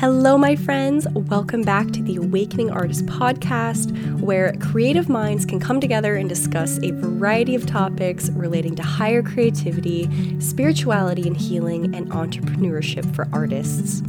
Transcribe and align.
Hello, 0.00 0.38
my 0.38 0.54
friends. 0.54 1.08
Welcome 1.12 1.62
back 1.62 1.90
to 1.90 2.00
the 2.04 2.14
Awakening 2.14 2.70
Artist 2.70 3.04
podcast, 3.06 4.20
where 4.20 4.52
creative 4.60 5.08
minds 5.08 5.44
can 5.44 5.58
come 5.58 5.80
together 5.80 6.14
and 6.14 6.28
discuss 6.28 6.78
a 6.84 6.92
variety 6.92 7.56
of 7.56 7.66
topics 7.66 8.30
relating 8.30 8.76
to 8.76 8.82
higher 8.84 9.24
creativity, 9.24 10.08
spirituality 10.38 11.26
and 11.26 11.36
healing, 11.36 11.96
and 11.96 12.08
entrepreneurship 12.12 13.12
for 13.12 13.26
artists. 13.32 14.04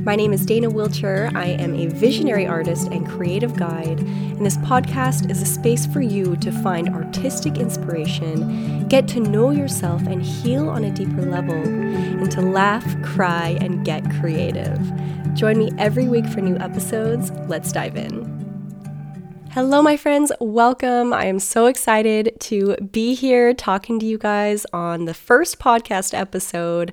My 0.00 0.14
name 0.14 0.34
is 0.34 0.44
Dana 0.44 0.70
Wilcher. 0.70 1.34
I 1.34 1.46
am 1.46 1.74
a 1.74 1.86
visionary 1.86 2.46
artist 2.46 2.88
and 2.88 3.08
creative 3.08 3.56
guide, 3.56 4.00
and 4.00 4.44
this 4.44 4.58
podcast 4.58 5.30
is 5.30 5.40
a 5.40 5.46
space 5.46 5.86
for 5.86 6.02
you 6.02 6.36
to 6.36 6.52
find 6.52 6.90
artistic 6.90 7.56
inspiration, 7.56 8.86
get 8.88 9.08
to 9.08 9.20
know 9.20 9.52
yourself 9.52 10.02
and 10.02 10.22
heal 10.22 10.68
on 10.68 10.84
a 10.84 10.90
deeper 10.90 11.22
level, 11.22 11.54
and 11.54 12.30
to 12.30 12.42
laugh, 12.42 12.84
cry, 13.02 13.56
and 13.62 13.86
get 13.86 14.04
creative. 14.20 14.78
Join 15.40 15.56
me 15.56 15.70
every 15.78 16.06
week 16.06 16.26
for 16.26 16.42
new 16.42 16.58
episodes. 16.58 17.30
Let's 17.48 17.72
dive 17.72 17.96
in. 17.96 18.26
Hello, 19.52 19.80
my 19.80 19.96
friends. 19.96 20.30
Welcome. 20.38 21.14
I 21.14 21.24
am 21.24 21.38
so 21.38 21.64
excited 21.64 22.38
to 22.40 22.76
be 22.76 23.14
here 23.14 23.54
talking 23.54 23.98
to 24.00 24.04
you 24.04 24.18
guys 24.18 24.66
on 24.74 25.06
the 25.06 25.14
first 25.14 25.58
podcast 25.58 26.12
episode. 26.12 26.92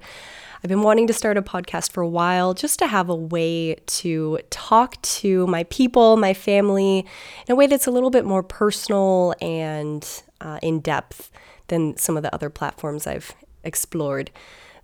I've 0.63 0.69
been 0.69 0.81
wanting 0.81 1.07
to 1.07 1.13
start 1.13 1.35
a 1.35 1.41
podcast 1.41 1.91
for 1.91 1.99
a 1.99 2.07
while 2.07 2.53
just 2.53 2.79
to 2.79 2.87
have 2.87 3.09
a 3.09 3.15
way 3.15 3.75
to 3.85 4.39
talk 4.49 5.01
to 5.01 5.45
my 5.47 5.65
people, 5.65 6.15
my 6.15 6.33
family, 6.33 6.99
in 7.47 7.51
a 7.51 7.55
way 7.55 7.67
that's 7.67 7.85
a 7.85 7.91
little 7.91 8.11
bit 8.11 8.23
more 8.23 8.43
personal 8.43 9.33
and 9.41 10.23
uh, 10.39 10.59
in 10.63 10.79
depth 10.79 11.31
than 11.67 11.97
some 11.97 12.15
of 12.15 12.23
the 12.23 12.33
other 12.33 12.49
platforms 12.49 13.07
I've 13.07 13.35
explored. 13.65 14.31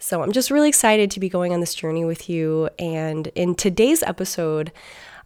So 0.04 0.22
I'm 0.22 0.34
just 0.34 0.52
really 0.52 0.68
excited 0.68 1.10
to 1.12 1.22
be 1.22 1.30
going 1.30 1.54
on 1.54 1.62
this 1.62 1.74
journey 1.74 2.04
with 2.04 2.30
you. 2.30 2.68
And 2.78 3.28
in 3.36 3.56
today's 3.56 4.04
episode, 4.04 4.74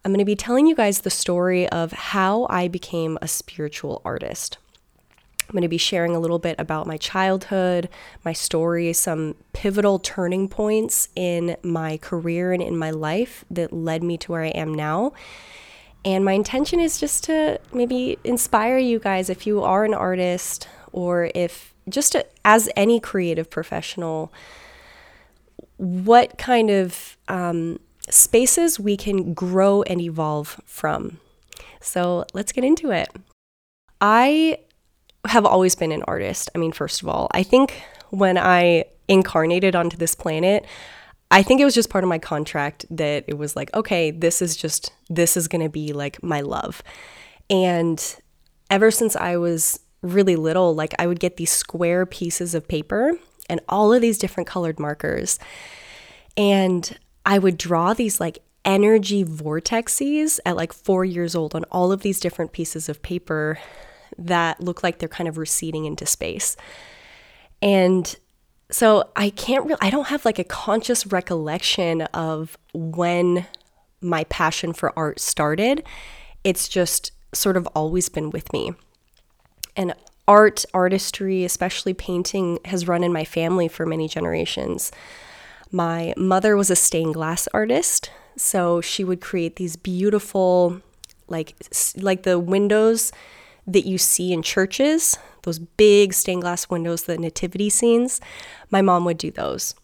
I'm 0.05 0.11
going 0.11 0.19
to 0.19 0.23
be 0.23 0.36
telling 0.36 0.67
you 0.67 0.75
guys 0.75 1.02
the 1.02 1.09
story 1.09 1.67
of 1.69 1.94
how 1.94 2.45
I 2.47 2.67
became 2.67 3.17
a 3.19 3.28
spiritual 3.28 4.03
artist. 4.06 4.59
I'm 5.42 5.53
going 5.53 5.64
to 5.64 5.67
be 5.67 5.80
sharing 5.80 6.16
a 6.16 6.19
little 6.19 6.38
bit 6.38 6.58
about 6.59 6.86
my 6.86 6.97
childhood, 6.97 7.89
my 8.23 8.34
story, 8.34 8.94
some 8.94 9.34
pivotal 9.52 9.97
turning 9.97 10.47
points 10.47 11.09
in 11.16 11.58
my 11.64 11.97
career 11.97 12.53
and 12.53 12.62
in 12.62 12.78
my 12.78 12.91
life 12.91 13.45
that 13.50 13.73
led 13.73 14.03
me 14.03 14.16
to 14.19 14.31
where 14.31 14.44
I 14.44 14.50
am 14.50 14.75
now. 14.75 15.12
And 16.06 16.23
my 16.23 16.34
intention 16.34 16.80
is 16.80 17.00
just 17.00 17.23
to 17.23 17.59
maybe 17.73 18.19
inspire 18.23 18.78
you 18.78 19.00
guys 19.00 19.31
if 19.31 19.47
you 19.47 19.64
are 19.64 19.86
an 19.86 19.95
artist 19.95 20.67
or 20.91 21.31
if 21.34 21.73
just 21.89 22.16
as 22.45 22.69
any 22.75 23.00
creative 23.00 23.50
professional, 23.50 24.31
what 25.78 26.38
kind 26.38 26.70
of 26.70 27.17
um, 27.28 27.80
spaces 28.09 28.80
we 28.80 28.97
can 28.97 29.33
grow 29.33 29.84
and 29.84 30.02
evolve 30.02 30.59
from. 30.66 31.19
So 31.80 32.25
let's 32.34 32.52
get 32.52 32.64
into 32.64 32.92
it. 32.92 33.09
I 34.02 34.59
have 35.25 35.45
always 35.45 35.75
been 35.75 35.92
an 35.92 36.03
artist. 36.03 36.50
I 36.56 36.58
mean, 36.58 36.72
first 36.72 37.02
of 37.02 37.08
all, 37.08 37.28
I 37.31 37.44
think 37.44 37.81
when 38.09 38.38
I 38.38 38.86
incarnated 39.08 39.75
onto 39.75 39.97
this 39.97 40.16
planet, 40.16 40.66
I 41.30 41.44
think 41.44 41.59
it 41.59 41.66
was 41.66 41.75
just 41.75 41.89
part 41.89 42.03
of 42.03 42.09
my 42.09 42.19
contract 42.19 42.86
that 42.89 43.25
it 43.28 43.38
was 43.38 43.56
like, 43.56 43.73
okay, 43.73 44.12
this 44.12 44.41
is 44.41 44.56
just, 44.56 44.94
this 45.09 45.36
is 45.36 45.47
to 45.47 45.69
be 45.69 45.91
like 45.91 46.23
my 46.23 46.41
love. 46.41 46.81
And 47.50 48.02
ever 48.69 48.91
since 48.91 49.16
I 49.16 49.38
was 49.38 49.80
really 50.02 50.36
little, 50.36 50.73
like 50.73 50.94
I 51.00 51.08
would 51.08 51.19
get 51.19 51.38
these 51.38 51.52
square 51.52 52.06
pieces 52.06 52.56
of 52.56 52.67
paper 52.67 53.14
and 53.50 53.59
all 53.70 53.94
of 53.94 54.02
these 54.02 54.17
different 54.17 54.48
colored 54.48 54.80
markers. 54.80 55.40
And 56.36 56.98
I 57.26 57.40
would 57.40 57.58
draw 57.58 57.94
these 57.94 58.20
like 58.20 58.40
energy 58.66 59.23
vortexes 59.23 60.40
at 60.45 60.56
like 60.56 60.73
four 60.73 61.06
years 61.06 61.36
old 61.36 61.56
on 61.56 61.64
all 61.66 61.92
of 61.92 62.02
these 62.02 62.20
different 62.20 62.52
pieces 62.52 62.90
of 62.90 63.02
paper 63.02 63.58
that 64.18 64.62
look 64.62 64.84
like 64.84 65.00
they're 65.00 65.09
kind 65.09 65.28
of 65.28 65.38
receding 65.38 65.86
into 65.86 66.06
space. 66.06 66.57
And 67.62 68.16
so 68.69 69.09
I 69.16 69.30
can't 69.30 69.66
really, 69.66 69.80
I 69.81 69.90
don't 69.90 70.07
have 70.07 70.25
like 70.25 70.40
a 70.40 70.44
conscious 70.44 71.07
recollection 71.07 72.02
of 72.13 72.57
when 72.74 73.46
my 74.02 74.25
passion 74.25 74.74
for 74.74 74.97
art 74.97 75.19
started. 75.19 75.84
It's 76.44 76.68
just 76.68 77.12
sort 77.34 77.57
of 77.57 77.68
always 77.68 78.09
been 78.09 78.30
with 78.30 78.52
me. 78.52 78.74
And 79.75 79.94
art, 80.27 80.65
artistry, 80.73 81.43
especially 81.43 81.93
painting, 81.93 82.59
has 82.65 82.88
run 82.88 83.03
in 83.03 83.13
my 83.13 83.23
family 83.23 83.67
for 83.67 83.85
many 83.85 84.07
generations. 84.07 84.91
My 85.71 86.13
mother 86.17 86.55
was 86.55 86.69
a 86.69 86.75
stained 86.75 87.13
glass 87.13 87.47
artist, 87.53 88.09
so 88.35 88.81
she 88.81 89.03
would 89.03 89.21
create 89.21 89.55
these 89.55 89.75
beautiful, 89.75 90.81
like 91.27 91.55
like 91.97 92.23
the 92.23 92.39
windows 92.39 93.11
that 93.65 93.85
you 93.85 93.97
see 93.97 94.31
in 94.31 94.41
churches, 94.41 95.17
those 95.43 95.59
big 95.59 96.13
stained 96.13 96.41
glass 96.41 96.69
windows, 96.69 97.03
the 97.03 97.17
nativity 97.17 97.69
scenes. 97.69 98.21
My 98.69 98.81
mom 98.81 99.03
would 99.05 99.17
do 99.17 99.31
those. 99.31 99.75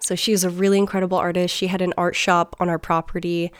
So 0.00 0.14
she 0.14 0.32
was 0.32 0.44
a 0.44 0.50
really 0.50 0.76
incredible 0.76 1.16
artist. 1.16 1.54
She 1.54 1.68
had 1.68 1.80
an 1.80 1.94
art 1.96 2.14
shop 2.14 2.54
on 2.60 2.68
our 2.68 2.78
property. 2.78 3.50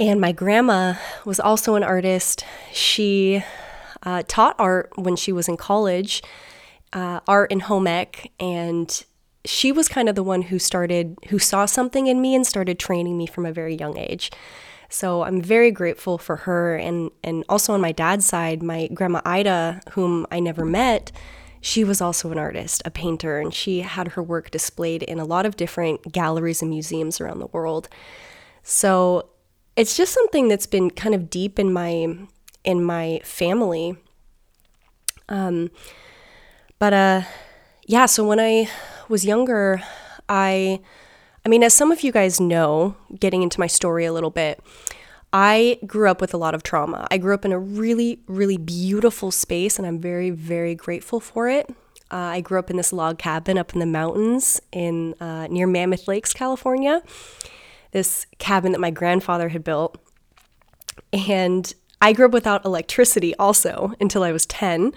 And 0.00 0.22
my 0.22 0.32
grandma 0.32 0.94
was 1.26 1.38
also 1.38 1.74
an 1.74 1.82
artist. 1.82 2.46
She 2.72 3.44
uh, 4.02 4.22
taught 4.26 4.56
art 4.58 4.90
when 4.96 5.16
she 5.16 5.32
was 5.32 5.48
in 5.48 5.56
college, 5.56 6.22
uh, 6.92 7.20
art 7.26 7.50
in 7.52 7.60
home 7.60 7.86
ec, 7.86 8.32
and 8.40 9.04
she 9.44 9.72
was 9.72 9.88
kind 9.88 10.08
of 10.08 10.14
the 10.14 10.22
one 10.22 10.42
who 10.42 10.58
started, 10.58 11.16
who 11.28 11.38
saw 11.38 11.66
something 11.66 12.06
in 12.06 12.20
me 12.20 12.34
and 12.34 12.46
started 12.46 12.78
training 12.78 13.16
me 13.16 13.26
from 13.26 13.46
a 13.46 13.52
very 13.52 13.74
young 13.74 13.96
age. 13.96 14.30
So 14.90 15.22
I'm 15.22 15.42
very 15.42 15.70
grateful 15.70 16.16
for 16.16 16.36
her, 16.36 16.76
and 16.76 17.10
and 17.22 17.44
also 17.48 17.74
on 17.74 17.80
my 17.80 17.92
dad's 17.92 18.24
side, 18.24 18.62
my 18.62 18.88
grandma 18.88 19.20
Ida, 19.24 19.82
whom 19.90 20.26
I 20.30 20.40
never 20.40 20.64
met, 20.64 21.12
she 21.60 21.84
was 21.84 22.00
also 22.00 22.30
an 22.30 22.38
artist, 22.38 22.82
a 22.84 22.90
painter, 22.90 23.38
and 23.38 23.52
she 23.52 23.80
had 23.80 24.08
her 24.08 24.22
work 24.22 24.50
displayed 24.50 25.02
in 25.02 25.18
a 25.18 25.24
lot 25.24 25.44
of 25.44 25.56
different 25.56 26.12
galleries 26.12 26.62
and 26.62 26.70
museums 26.70 27.20
around 27.20 27.40
the 27.40 27.48
world. 27.48 27.88
So 28.62 29.30
it's 29.76 29.96
just 29.96 30.12
something 30.12 30.48
that's 30.48 30.66
been 30.66 30.90
kind 30.90 31.14
of 31.14 31.30
deep 31.30 31.58
in 31.58 31.72
my 31.72 32.16
in 32.64 32.82
my 32.82 33.20
family. 33.24 33.96
Um, 35.28 35.70
but 36.78 36.92
uh, 36.92 37.22
yeah. 37.86 38.06
So 38.06 38.26
when 38.26 38.40
I 38.40 38.68
was 39.08 39.24
younger, 39.24 39.82
I, 40.28 40.80
I 41.44 41.48
mean, 41.48 41.62
as 41.62 41.74
some 41.74 41.90
of 41.90 42.02
you 42.02 42.12
guys 42.12 42.40
know, 42.40 42.96
getting 43.18 43.42
into 43.42 43.60
my 43.60 43.66
story 43.66 44.04
a 44.04 44.12
little 44.12 44.30
bit, 44.30 44.60
I 45.32 45.78
grew 45.86 46.08
up 46.10 46.20
with 46.20 46.32
a 46.32 46.38
lot 46.38 46.54
of 46.54 46.62
trauma. 46.62 47.06
I 47.10 47.18
grew 47.18 47.34
up 47.34 47.44
in 47.44 47.52
a 47.52 47.58
really, 47.58 48.20
really 48.26 48.56
beautiful 48.56 49.30
space, 49.30 49.78
and 49.78 49.86
I'm 49.86 50.00
very, 50.00 50.30
very 50.30 50.74
grateful 50.74 51.20
for 51.20 51.48
it. 51.48 51.68
Uh, 52.10 52.16
I 52.16 52.40
grew 52.40 52.58
up 52.58 52.70
in 52.70 52.78
this 52.78 52.92
log 52.92 53.18
cabin 53.18 53.58
up 53.58 53.74
in 53.74 53.80
the 53.80 53.86
mountains 53.86 54.60
in 54.72 55.14
uh, 55.20 55.46
near 55.48 55.66
Mammoth 55.66 56.08
Lakes, 56.08 56.32
California. 56.32 57.02
This 57.92 58.26
cabin 58.38 58.72
that 58.72 58.80
my 58.80 58.90
grandfather 58.90 59.50
had 59.50 59.64
built, 59.64 59.98
and 61.12 61.74
I 62.00 62.12
grew 62.12 62.26
up 62.26 62.32
without 62.32 62.64
electricity 62.64 63.34
also 63.36 63.92
until 64.00 64.22
I 64.22 64.32
was 64.32 64.46
10. 64.46 64.92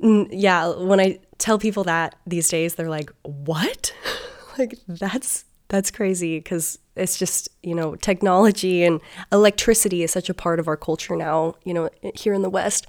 Yeah, 0.00 0.74
when 0.74 1.00
I 1.00 1.18
tell 1.38 1.58
people 1.58 1.84
that 1.84 2.14
these 2.26 2.48
days, 2.48 2.74
they're 2.74 2.88
like, 2.88 3.10
"What?" 3.22 3.92
like 4.58 4.78
that's 4.88 5.44
that's 5.68 5.90
crazy 5.90 6.38
because 6.38 6.78
it's 6.96 7.18
just, 7.18 7.48
you 7.62 7.74
know, 7.74 7.94
technology 7.96 8.82
and 8.82 9.00
electricity 9.32 10.02
is 10.02 10.10
such 10.10 10.28
a 10.28 10.34
part 10.34 10.58
of 10.58 10.68
our 10.68 10.76
culture 10.76 11.16
now, 11.16 11.54
you 11.64 11.72
know, 11.72 11.88
here 12.14 12.34
in 12.34 12.42
the 12.42 12.50
West. 12.50 12.86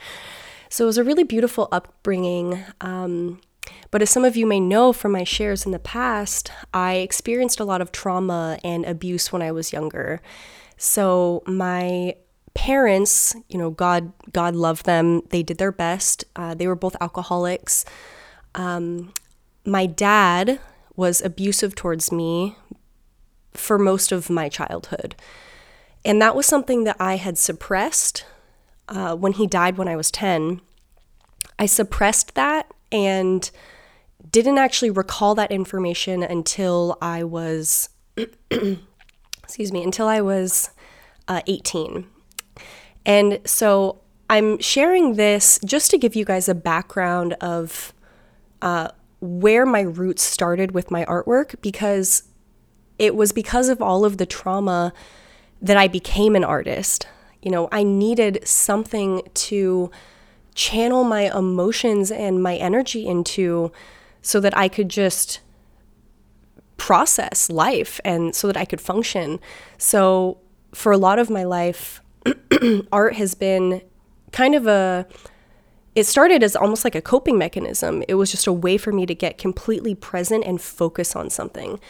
So 0.69 0.85
it 0.85 0.88
was 0.88 0.97
a 0.97 1.03
really 1.03 1.23
beautiful 1.23 1.68
upbringing. 1.72 2.63
Um, 2.81 3.39
but 3.91 4.01
as 4.01 4.09
some 4.09 4.25
of 4.25 4.35
you 4.35 4.45
may 4.45 4.59
know 4.59 4.94
from 4.94 5.12
my 5.12 5.23
shares 5.23 5.66
in 5.66 5.72
the 5.72 5.79
past, 5.79 6.51
I 6.73 6.95
experienced 6.95 7.59
a 7.59 7.65
lot 7.65 7.81
of 7.81 7.92
trauma 7.92 8.57
and 8.63 8.83
abuse 8.86 9.31
when 9.31 9.42
I 9.42 9.51
was 9.51 9.71
younger. 9.71 10.21
So 10.77 11.44
my 11.45 12.15
parents, 12.53 13.36
you 13.48 13.57
know, 13.57 13.69
God, 13.69 14.12
God 14.31 14.56
loved 14.56 14.86
them. 14.86 15.21
They 15.30 15.44
did 15.44 15.57
their 15.57 15.71
best. 15.71 16.25
Uh, 16.36 16.53
they 16.53 16.68
were 16.68 16.75
both 16.75 16.95
alcoholics. 17.01 17.86
Um, 18.56 19.13
my 19.65 19.86
dad 19.86 20.59
was 20.95 21.21
abusive 21.21 21.75
towards 21.75 22.12
me 22.12 22.56
for 23.53 23.77
most 23.77 24.12
of 24.12 24.30
my 24.30 24.50
childhood. 24.50 25.15
And 26.03 26.21
that 26.21 26.36
was 26.36 26.45
something 26.45 26.83
that 26.83 26.98
I 27.00 27.18
had 27.18 27.38
suppressed 27.38 28.25
uh, 28.88 29.15
when 29.15 29.33
he 29.33 29.48
died 29.48 29.77
when 29.77 29.88
I 29.88 29.95
was 29.95 30.12
10. 30.12 30.62
I 31.59 31.65
suppressed 31.65 32.36
that 32.36 32.71
and 32.92 33.50
didn't 34.30 34.57
actually 34.57 34.92
recall 34.92 35.36
that 35.36 35.51
information 35.51 36.24
until 36.24 36.98
I 37.01 37.24
was, 37.24 37.89
excuse 38.51 39.71
me, 39.71 39.83
until 39.83 40.07
I 40.07 40.21
was 40.21 40.71
uh, 41.27 41.42
18. 41.48 42.07
And 43.06 43.39
so 43.45 44.01
I'm 44.30 44.59
sharing 44.59 45.15
this 45.15 45.59
just 45.65 45.92
to 45.92 45.98
give 45.98 46.15
you 46.15 46.25
guys 46.25 46.48
a 46.48 46.56
background 46.56 47.33
of 47.42 47.94
uh, 48.62 48.89
where 49.19 49.65
my 49.65 49.81
roots 49.81 50.24
started 50.24 50.71
with 50.71 50.92
my 50.92 51.06
artwork 51.06 51.56
because 51.62 52.24
it 53.00 53.15
was 53.15 53.31
because 53.31 53.69
of 53.69 53.81
all 53.81 54.06
of 54.06 54.18
the 54.18 54.25
trauma 54.25 54.94
that 55.62 55.77
I 55.77 55.88
became 55.88 56.36
an 56.36 56.44
artist. 56.44 57.07
You 57.42 57.51
know, 57.51 57.68
I 57.71 57.83
needed 57.83 58.48
something 58.48 59.21
to 59.33 59.92
channel 60.53 61.03
my 61.03 61.36
emotions 61.36 62.12
and 62.12 62.44
my 62.44 62.56
energy 62.56 63.07
into 63.07 63.71
so 64.21 64.39
that 64.39 64.56
I 64.56 64.68
could 64.68 64.89
just 64.89 65.39
process 66.77 67.50
life 67.50 68.00
and 68.03 68.36
so 68.36 68.48
that 68.48 68.57
I 68.57 68.65
could 68.65 68.81
function. 68.81 69.39
So, 69.77 70.39
for 70.74 70.92
a 70.92 70.98
lot 70.98 71.19
of 71.19 71.30
my 71.30 71.44
life, 71.44 72.00
art 72.91 73.15
has 73.15 73.33
been 73.35 73.81
kind 74.31 74.56
of 74.56 74.68
a 74.68 75.07
it 75.94 76.06
started 76.06 76.41
as 76.41 76.56
almost 76.56 76.85
like 76.85 76.95
a 76.95 77.01
coping 77.01 77.38
mechanism. 77.38 78.01
It 78.07 78.15
was 78.15 78.31
just 78.31 78.47
a 78.47 78.53
way 78.53 78.77
for 78.77 78.94
me 78.94 79.06
to 79.06 79.13
get 79.13 79.38
completely 79.38 79.94
present 79.94 80.45
and 80.45 80.62
focus 80.62 81.18
on 81.18 81.29
something. 81.29 81.81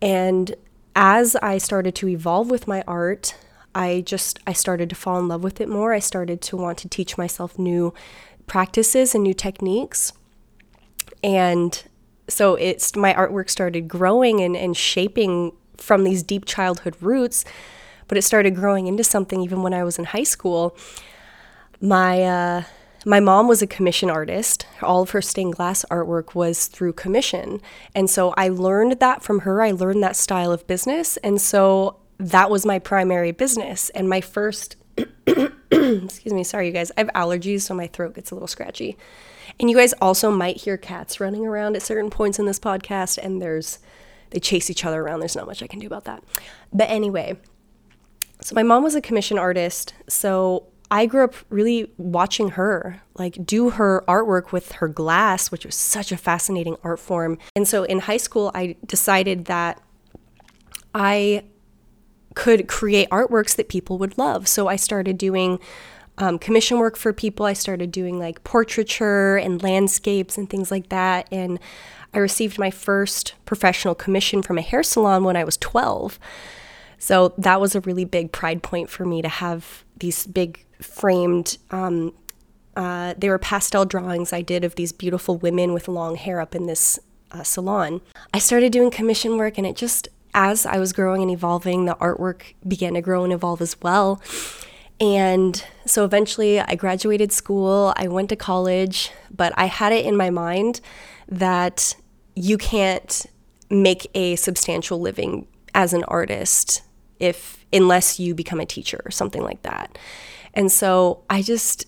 And 0.00 0.54
as 0.94 1.34
I 1.36 1.58
started 1.58 1.94
to 1.96 2.08
evolve 2.08 2.48
with 2.48 2.68
my 2.68 2.84
art, 2.86 3.34
I 3.74 4.02
just 4.06 4.38
I 4.46 4.52
started 4.52 4.88
to 4.90 4.96
fall 4.96 5.18
in 5.18 5.28
love 5.28 5.42
with 5.42 5.60
it 5.60 5.68
more. 5.68 5.92
I 5.92 5.98
started 5.98 6.40
to 6.42 6.56
want 6.56 6.78
to 6.78 6.88
teach 6.88 7.18
myself 7.18 7.58
new 7.58 7.92
practices 8.46 9.14
and 9.14 9.24
new 9.24 9.34
techniques. 9.34 10.12
And 11.22 11.82
so 12.28 12.54
it's 12.54 12.96
my 12.96 13.12
artwork 13.14 13.50
started 13.50 13.88
growing 13.88 14.40
and, 14.40 14.56
and 14.56 14.76
shaping 14.76 15.52
from 15.76 16.04
these 16.04 16.22
deep 16.22 16.44
childhood 16.44 16.96
roots, 17.00 17.44
but 18.10 18.18
it 18.18 18.22
started 18.22 18.56
growing 18.56 18.88
into 18.88 19.04
something 19.04 19.40
even 19.40 19.62
when 19.62 19.72
I 19.72 19.84
was 19.84 19.96
in 19.96 20.04
high 20.04 20.24
school. 20.24 20.76
My 21.80 22.22
uh, 22.24 22.62
my 23.06 23.20
mom 23.20 23.46
was 23.46 23.62
a 23.62 23.68
commission 23.68 24.10
artist. 24.10 24.66
All 24.82 25.02
of 25.02 25.10
her 25.10 25.22
stained 25.22 25.54
glass 25.54 25.84
artwork 25.92 26.34
was 26.34 26.66
through 26.66 26.94
commission. 26.94 27.62
And 27.94 28.10
so 28.10 28.34
I 28.36 28.48
learned 28.48 28.98
that 28.98 29.22
from 29.22 29.40
her. 29.40 29.62
I 29.62 29.70
learned 29.70 30.02
that 30.02 30.16
style 30.16 30.50
of 30.50 30.66
business. 30.66 31.18
And 31.18 31.40
so 31.40 32.00
that 32.18 32.50
was 32.50 32.66
my 32.66 32.80
primary 32.80 33.30
business. 33.30 33.90
And 33.90 34.08
my 34.08 34.20
first, 34.20 34.74
excuse 34.96 36.34
me, 36.34 36.42
sorry, 36.42 36.66
you 36.66 36.72
guys, 36.72 36.90
I 36.96 37.02
have 37.02 37.10
allergies, 37.14 37.62
so 37.62 37.74
my 37.74 37.86
throat 37.86 38.16
gets 38.16 38.32
a 38.32 38.34
little 38.34 38.48
scratchy. 38.48 38.98
And 39.60 39.70
you 39.70 39.76
guys 39.76 39.94
also 39.94 40.32
might 40.32 40.56
hear 40.56 40.76
cats 40.76 41.20
running 41.20 41.46
around 41.46 41.76
at 41.76 41.82
certain 41.82 42.10
points 42.10 42.40
in 42.40 42.46
this 42.46 42.58
podcast, 42.58 43.18
and 43.18 43.40
there's, 43.40 43.78
they 44.30 44.40
chase 44.40 44.68
each 44.68 44.84
other 44.84 45.00
around. 45.00 45.20
There's 45.20 45.36
not 45.36 45.46
much 45.46 45.62
I 45.62 45.68
can 45.68 45.78
do 45.78 45.86
about 45.86 46.04
that. 46.04 46.24
But 46.72 46.90
anyway, 46.90 47.38
so 48.42 48.54
my 48.54 48.62
mom 48.62 48.82
was 48.82 48.94
a 48.94 49.00
commission 49.00 49.38
artist. 49.38 49.94
So 50.08 50.66
I 50.90 51.06
grew 51.06 51.24
up 51.24 51.34
really 51.50 51.92
watching 51.98 52.50
her 52.50 53.00
like 53.14 53.46
do 53.46 53.70
her 53.70 54.02
artwork 54.08 54.50
with 54.50 54.72
her 54.72 54.88
glass, 54.88 55.50
which 55.50 55.64
was 55.64 55.74
such 55.74 56.10
a 56.10 56.16
fascinating 56.16 56.76
art 56.82 56.98
form. 56.98 57.38
And 57.54 57.68
so 57.68 57.84
in 57.84 58.00
high 58.00 58.16
school, 58.16 58.50
I 58.54 58.76
decided 58.86 59.44
that 59.44 59.80
I 60.94 61.44
could 62.34 62.66
create 62.66 63.08
artworks 63.10 63.54
that 63.56 63.68
people 63.68 63.98
would 63.98 64.18
love. 64.18 64.48
So 64.48 64.68
I 64.68 64.76
started 64.76 65.18
doing 65.18 65.60
um, 66.18 66.38
commission 66.38 66.78
work 66.78 66.96
for 66.96 67.12
people. 67.12 67.46
I 67.46 67.52
started 67.52 67.92
doing 67.92 68.18
like 68.18 68.42
portraiture 68.44 69.36
and 69.36 69.62
landscapes 69.62 70.36
and 70.36 70.50
things 70.50 70.70
like 70.70 70.88
that. 70.88 71.28
And 71.30 71.58
I 72.12 72.18
received 72.18 72.58
my 72.58 72.70
first 72.70 73.34
professional 73.46 73.94
commission 73.94 74.42
from 74.42 74.58
a 74.58 74.62
hair 74.62 74.82
salon 74.82 75.24
when 75.24 75.36
I 75.36 75.44
was 75.44 75.56
12. 75.56 76.18
So 77.00 77.32
that 77.38 77.60
was 77.60 77.74
a 77.74 77.80
really 77.80 78.04
big 78.04 78.30
pride 78.30 78.62
point 78.62 78.90
for 78.90 79.06
me 79.06 79.22
to 79.22 79.28
have 79.28 79.84
these 79.98 80.26
big 80.26 80.64
framed. 80.80 81.56
Um, 81.70 82.12
uh, 82.76 83.14
they 83.16 83.28
were 83.30 83.38
pastel 83.38 83.86
drawings 83.86 84.32
I 84.32 84.42
did 84.42 84.64
of 84.64 84.74
these 84.74 84.92
beautiful 84.92 85.38
women 85.38 85.72
with 85.72 85.88
long 85.88 86.16
hair 86.16 86.40
up 86.40 86.54
in 86.54 86.66
this 86.66 87.00
uh, 87.32 87.42
salon. 87.42 88.02
I 88.34 88.38
started 88.38 88.70
doing 88.70 88.90
commission 88.90 89.38
work, 89.38 89.56
and 89.56 89.66
it 89.66 89.76
just, 89.76 90.08
as 90.34 90.66
I 90.66 90.78
was 90.78 90.92
growing 90.92 91.22
and 91.22 91.30
evolving, 91.30 91.86
the 91.86 91.94
artwork 91.96 92.54
began 92.68 92.94
to 92.94 93.00
grow 93.00 93.24
and 93.24 93.32
evolve 93.32 93.62
as 93.62 93.80
well. 93.80 94.20
And 95.00 95.64
so 95.86 96.04
eventually 96.04 96.60
I 96.60 96.74
graduated 96.74 97.32
school, 97.32 97.94
I 97.96 98.08
went 98.08 98.28
to 98.28 98.36
college, 98.36 99.10
but 99.34 99.54
I 99.56 99.64
had 99.64 99.92
it 99.92 100.04
in 100.04 100.16
my 100.16 100.28
mind 100.28 100.82
that 101.26 101.96
you 102.36 102.58
can't 102.58 103.24
make 103.70 104.06
a 104.14 104.36
substantial 104.36 105.00
living 105.00 105.46
as 105.74 105.94
an 105.94 106.04
artist 106.04 106.82
if 107.20 107.64
unless 107.72 108.18
you 108.18 108.34
become 108.34 108.60
a 108.60 108.66
teacher 108.66 109.00
or 109.04 109.10
something 109.10 109.42
like 109.42 109.62
that. 109.62 109.96
And 110.54 110.72
so 110.72 111.22
I 111.30 111.42
just 111.42 111.86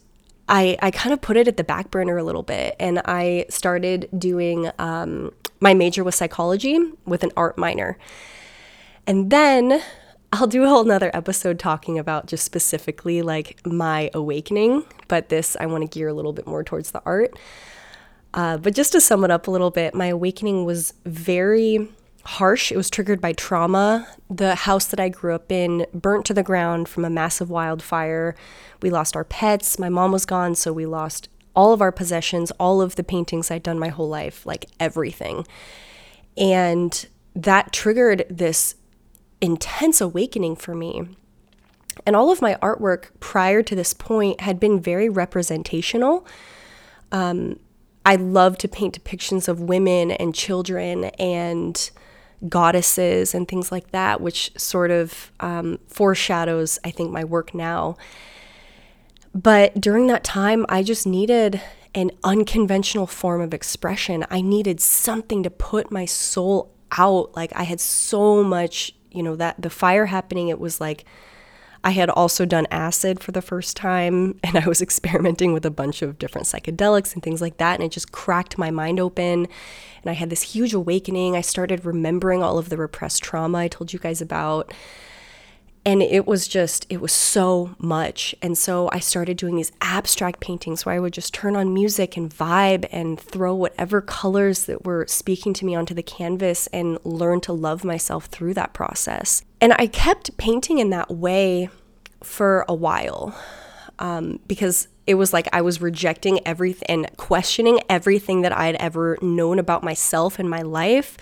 I, 0.49 0.77
I 0.83 0.91
kind 0.91 1.13
of 1.13 1.21
put 1.21 1.37
it 1.37 1.49
at 1.49 1.57
the 1.57 1.65
back 1.65 1.91
burner 1.91 2.19
a 2.19 2.25
little 2.25 2.43
bit 2.43 2.77
and 2.79 3.01
I 3.05 3.47
started 3.49 4.09
doing 4.17 4.71
um, 4.79 5.33
my 5.61 5.73
major 5.73 6.05
was 6.05 6.15
psychology 6.15 6.79
with 7.07 7.23
an 7.23 7.31
art 7.37 7.57
minor. 7.57 7.97
And 9.07 9.31
then 9.31 9.83
I'll 10.33 10.47
do 10.47 10.65
a 10.65 10.69
whole 10.69 10.85
nother 10.85 11.11
episode 11.15 11.59
talking 11.59 11.99
about 11.99 12.27
just 12.27 12.45
specifically 12.45 13.23
like 13.23 13.65
my 13.67 14.11
awakening, 14.15 14.85
but 15.09 15.29
this 15.29 15.57
I 15.61 15.67
want 15.67 15.83
to 15.83 15.99
gear 15.99 16.09
a 16.09 16.15
little 16.15 16.33
bit 16.33 16.47
more 16.47 16.65
towards 16.65 16.91
the 16.91 17.03
art. 17.05 17.39
Uh, 18.35 18.57
but 18.57 18.75
just 18.75 18.93
to 18.93 19.01
sum 19.01 19.25
it 19.25 19.31
up 19.31 19.47
a 19.47 19.51
little 19.51 19.71
bit, 19.71 19.95
my 19.95 20.07
awakening 20.07 20.65
was 20.65 20.95
very 21.05 21.89
harsh. 22.25 22.71
It 22.71 22.77
was 22.77 22.91
triggered 22.91 23.21
by 23.21 23.33
trauma. 23.33 24.07
The 24.31 24.55
house 24.55 24.87
that 24.87 25.01
I 25.01 25.09
grew 25.09 25.35
up 25.35 25.51
in 25.51 25.87
burnt 25.93 26.27
to 26.27 26.35
the 26.35 26.43
ground 26.43 26.89
from 26.89 27.05
a 27.05 27.11
massive 27.11 27.51
wildfire. 27.51 28.35
We 28.81 28.91
lost 28.91 29.17
our 29.17 29.25
pets. 29.25 29.79
My 29.79 29.89
mom 29.89 30.13
was 30.13 30.27
gone, 30.27 30.55
so 30.55 30.73
we 30.73 30.87
lost 30.87 31.29
all 31.55 31.73
of 31.73 31.83
our 31.83 31.93
possessions, 31.93 32.51
all 32.53 32.81
of 32.81 32.97
the 32.97 33.05
paintings 33.05 33.51
I'd 33.51 33.63
done 33.63 33.79
my 33.79 33.89
whole 33.89 34.09
life, 34.09 34.47
like 34.47 34.67
everything. 34.81 35.47
And 36.37 37.07
that 37.35 37.73
triggered 37.73 38.25
this 38.31 38.77
intense 39.41 40.01
awakening 40.01 40.57
for 40.57 40.75
me. 40.75 41.17
And 42.07 42.17
all 42.17 42.31
of 42.31 42.41
my 42.41 42.55
artwork 42.63 43.09
prior 43.21 43.63
to 43.63 43.75
this 43.75 43.93
point 43.93 44.41
had 44.41 44.59
been 44.59 44.81
very 44.81 45.09
representational. 45.09 46.27
Um, 47.11 47.59
I 48.05 48.17
love 48.17 48.57
to 48.59 48.69
paint 48.69 49.03
depictions 49.03 49.47
of 49.47 49.61
women 49.61 50.11
and 50.11 50.35
children 50.35 51.05
and 51.19 51.91
goddesses 52.49 53.35
and 53.35 53.47
things 53.47 53.71
like 53.71 53.91
that, 53.93 54.21
which 54.21 54.53
sort 54.57 54.91
of 54.91 55.31
um, 55.41 55.79
foreshadows, 55.89 56.79
I 56.85 56.91
think, 56.91 57.11
my 57.11 57.25
work 57.25 57.55
now. 57.55 57.97
But 59.35 59.81
during 59.81 60.09
that 60.09 60.25
time, 60.25 60.67
I 60.69 60.83
just 60.83 61.07
needed 61.07 61.61
an 61.95 62.11
unconventional 62.25 63.07
form 63.07 63.41
of 63.41 63.55
expression. 63.55 64.25
I 64.31 64.41
needed 64.41 64.81
something 64.81 65.43
to 65.43 65.51
put 65.51 65.91
my 65.91 66.05
soul 66.05 66.73
out. 66.97 67.35
Like 67.37 67.53
I 67.55 67.65
had 67.65 67.81
so 67.81 68.43
much, 68.43 68.95
you 69.11 69.23
know, 69.23 69.37
that 69.37 69.61
the 69.61 69.71
fire 69.71 70.07
happening, 70.07 70.49
it 70.49 70.59
was 70.59 70.81
like 70.81 71.05
I 71.85 71.91
had 71.91 72.11
also 72.11 72.45
done 72.45 72.67
acid 72.71 73.21
for 73.21 73.33
the 73.33 73.43
first 73.43 73.77
time 73.77 74.39
and 74.45 74.57
I 74.57 74.67
was 74.67 74.83
experimenting 74.83 75.53
with 75.53 75.67
a 75.67 75.71
bunch 75.71 76.03
of 76.03 76.19
different 76.19 76.47
psychedelics 76.47 77.15
and 77.15 77.23
things 77.23 77.41
like 77.41 77.57
that. 77.59 77.75
And 77.75 77.85
it 77.85 77.93
just 77.93 78.13
cracked 78.13 78.59
my 78.59 78.71
mind 78.71 79.01
open. 79.01 79.47
And 80.03 80.11
I 80.11 80.15
had 80.15 80.31
this 80.31 80.43
huge 80.43 80.75
awakening. 80.75 81.37
I 81.37 81.41
started 81.41 81.85
remembering 81.85 82.43
all 82.43 82.59
of 82.59 82.69
the 82.69 82.77
repressed 82.77 83.23
trauma 83.23 83.59
I 83.59 83.69
told 83.69 83.93
you 83.93 83.99
guys 83.99 84.21
about. 84.21 84.73
And 85.85 86.01
it 86.01 86.27
was 86.27 86.47
just, 86.47 86.87
it 86.89 87.01
was 87.01 87.13
so 87.13 87.75
much. 87.79 88.37
And 88.41 88.57
so 88.57 88.89
I 88.93 89.01
started 89.01 89.37
doing 89.37 89.57
these 89.57 89.73
abstract 89.81 90.39
paintings 90.39 90.87
where 90.87 90.95
I 90.95 91.01
would 91.01 91.13
just 91.13 91.35
turn 91.35 91.57
on 91.57 91.75
music 91.75 92.17
and 92.17 92.31
vibe 92.31 92.89
and 92.93 93.19
throw 93.19 93.53
whatever 93.55 94.01
colors 94.01 94.67
that 94.67 94.85
were 94.85 95.07
speaking 95.09 95.53
to 95.55 95.65
me 95.65 95.75
onto 95.75 95.93
the 95.93 96.03
canvas 96.03 96.69
and 96.69 96.99
learn 97.05 97.41
to 97.43 97.53
love 97.53 97.83
myself 97.85 98.27
through 98.27 98.55
that 98.55 98.75
process. 98.75 99.43
And 99.61 99.73
I 99.73 99.89
kept 99.89 100.37
painting 100.37 100.79
in 100.79 100.91
that 100.91 101.11
way 101.11 101.69
for 102.23 102.65
a 102.69 102.75
while 102.75 103.37
um, 103.99 104.39
because 104.47 104.87
it 105.07 105.15
was 105.15 105.33
like 105.33 105.49
I 105.53 105.63
was 105.63 105.81
rejecting 105.81 106.47
everything 106.47 106.87
and 106.89 107.17
questioning 107.17 107.81
everything 107.89 108.43
that 108.43 108.53
I 108.53 108.67
had 108.67 108.77
ever 108.77 109.19
known 109.21 109.59
about 109.59 109.83
myself 109.83 110.39
and 110.39 110.49
my 110.49 110.63
life 110.63 111.17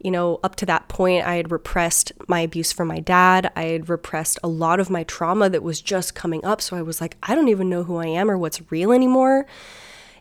you 0.00 0.10
know, 0.10 0.38
up 0.44 0.56
to 0.56 0.66
that 0.66 0.88
point, 0.88 1.26
I 1.26 1.36
had 1.36 1.50
repressed 1.50 2.12
my 2.28 2.40
abuse 2.40 2.72
from 2.72 2.88
my 2.88 3.00
dad. 3.00 3.50
I 3.56 3.64
had 3.64 3.88
repressed 3.88 4.38
a 4.42 4.48
lot 4.48 4.80
of 4.80 4.90
my 4.90 5.04
trauma 5.04 5.50
that 5.50 5.62
was 5.62 5.80
just 5.80 6.14
coming 6.14 6.44
up. 6.44 6.60
So 6.60 6.76
I 6.76 6.82
was 6.82 7.00
like, 7.00 7.16
I 7.22 7.34
don't 7.34 7.48
even 7.48 7.68
know 7.68 7.82
who 7.82 7.96
I 7.96 8.06
am 8.06 8.30
or 8.30 8.38
what's 8.38 8.70
real 8.70 8.92
anymore. 8.92 9.46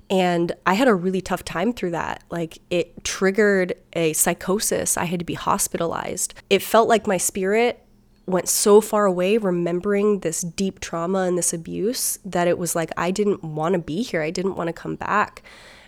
And 0.10 0.54
I 0.66 0.74
had 0.74 0.88
a 0.88 0.96
really 0.96 1.22
tough 1.22 1.44
time 1.44 1.74
through 1.74 1.92
that. 1.92 2.24
Like, 2.32 2.60
it 2.70 3.04
triggered 3.04 3.74
a 3.94 4.14
psychosis. 4.14 4.98
I 4.98 5.06
had 5.06 5.20
to 5.20 5.26
be 5.26 5.34
hospitalized. 5.34 6.34
It 6.50 6.62
felt 6.62 6.88
like 6.88 7.08
my 7.08 7.18
spirit 7.18 7.84
went 8.26 8.50
so 8.50 8.82
far 8.82 9.06
away 9.06 9.38
remembering 9.38 10.20
this 10.20 10.42
deep 10.42 10.80
trauma 10.80 11.20
and 11.20 11.38
this 11.38 11.54
abuse 11.54 12.20
that 12.26 12.48
it 12.48 12.58
was 12.58 12.76
like 12.76 12.92
I 12.98 13.10
didn't 13.10 13.44
want 13.44 13.74
to 13.74 13.80
be 13.80 14.04
here. 14.04 14.22
I 14.22 14.32
didn't 14.32 14.56
want 14.56 14.68
to 14.68 14.74
come 14.74 14.96
back. 14.96 15.44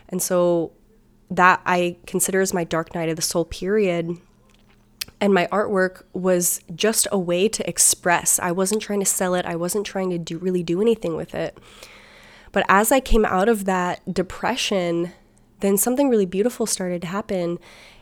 And 0.07 0.21
so 0.21 0.71
that 1.29 1.61
I 1.65 1.97
consider 2.05 2.41
as 2.41 2.53
my 2.53 2.63
dark 2.63 2.95
night 2.95 3.09
of 3.09 3.15
the 3.15 3.21
soul 3.21 3.45
period. 3.45 4.17
And 5.21 5.33
my 5.33 5.47
artwork 5.47 6.03
was 6.13 6.61
just 6.73 7.07
a 7.11 7.19
way 7.19 7.49
to 7.49 7.67
express. 7.67 8.39
I 8.39 8.51
wasn't 8.51 8.81
trying 8.81 9.01
to 9.01 9.05
sell 9.05 9.35
it. 9.35 9.45
I 9.45 9.55
wasn't 9.55 9.85
trying 9.85 10.09
to 10.11 10.17
do 10.17 10.37
really 10.37 10.63
do 10.63 10.81
anything 10.81 11.15
with 11.15 11.35
it. 11.35 11.57
But 12.51 12.65
as 12.69 12.91
I 12.91 12.99
came 12.99 13.25
out 13.25 13.49
of 13.49 13.65
that 13.65 14.13
depression, 14.13 15.11
then 15.59 15.77
something 15.77 16.09
really 16.09 16.25
beautiful 16.25 16.65
started 16.65 17.01
to 17.01 17.07
happen. 17.07 17.59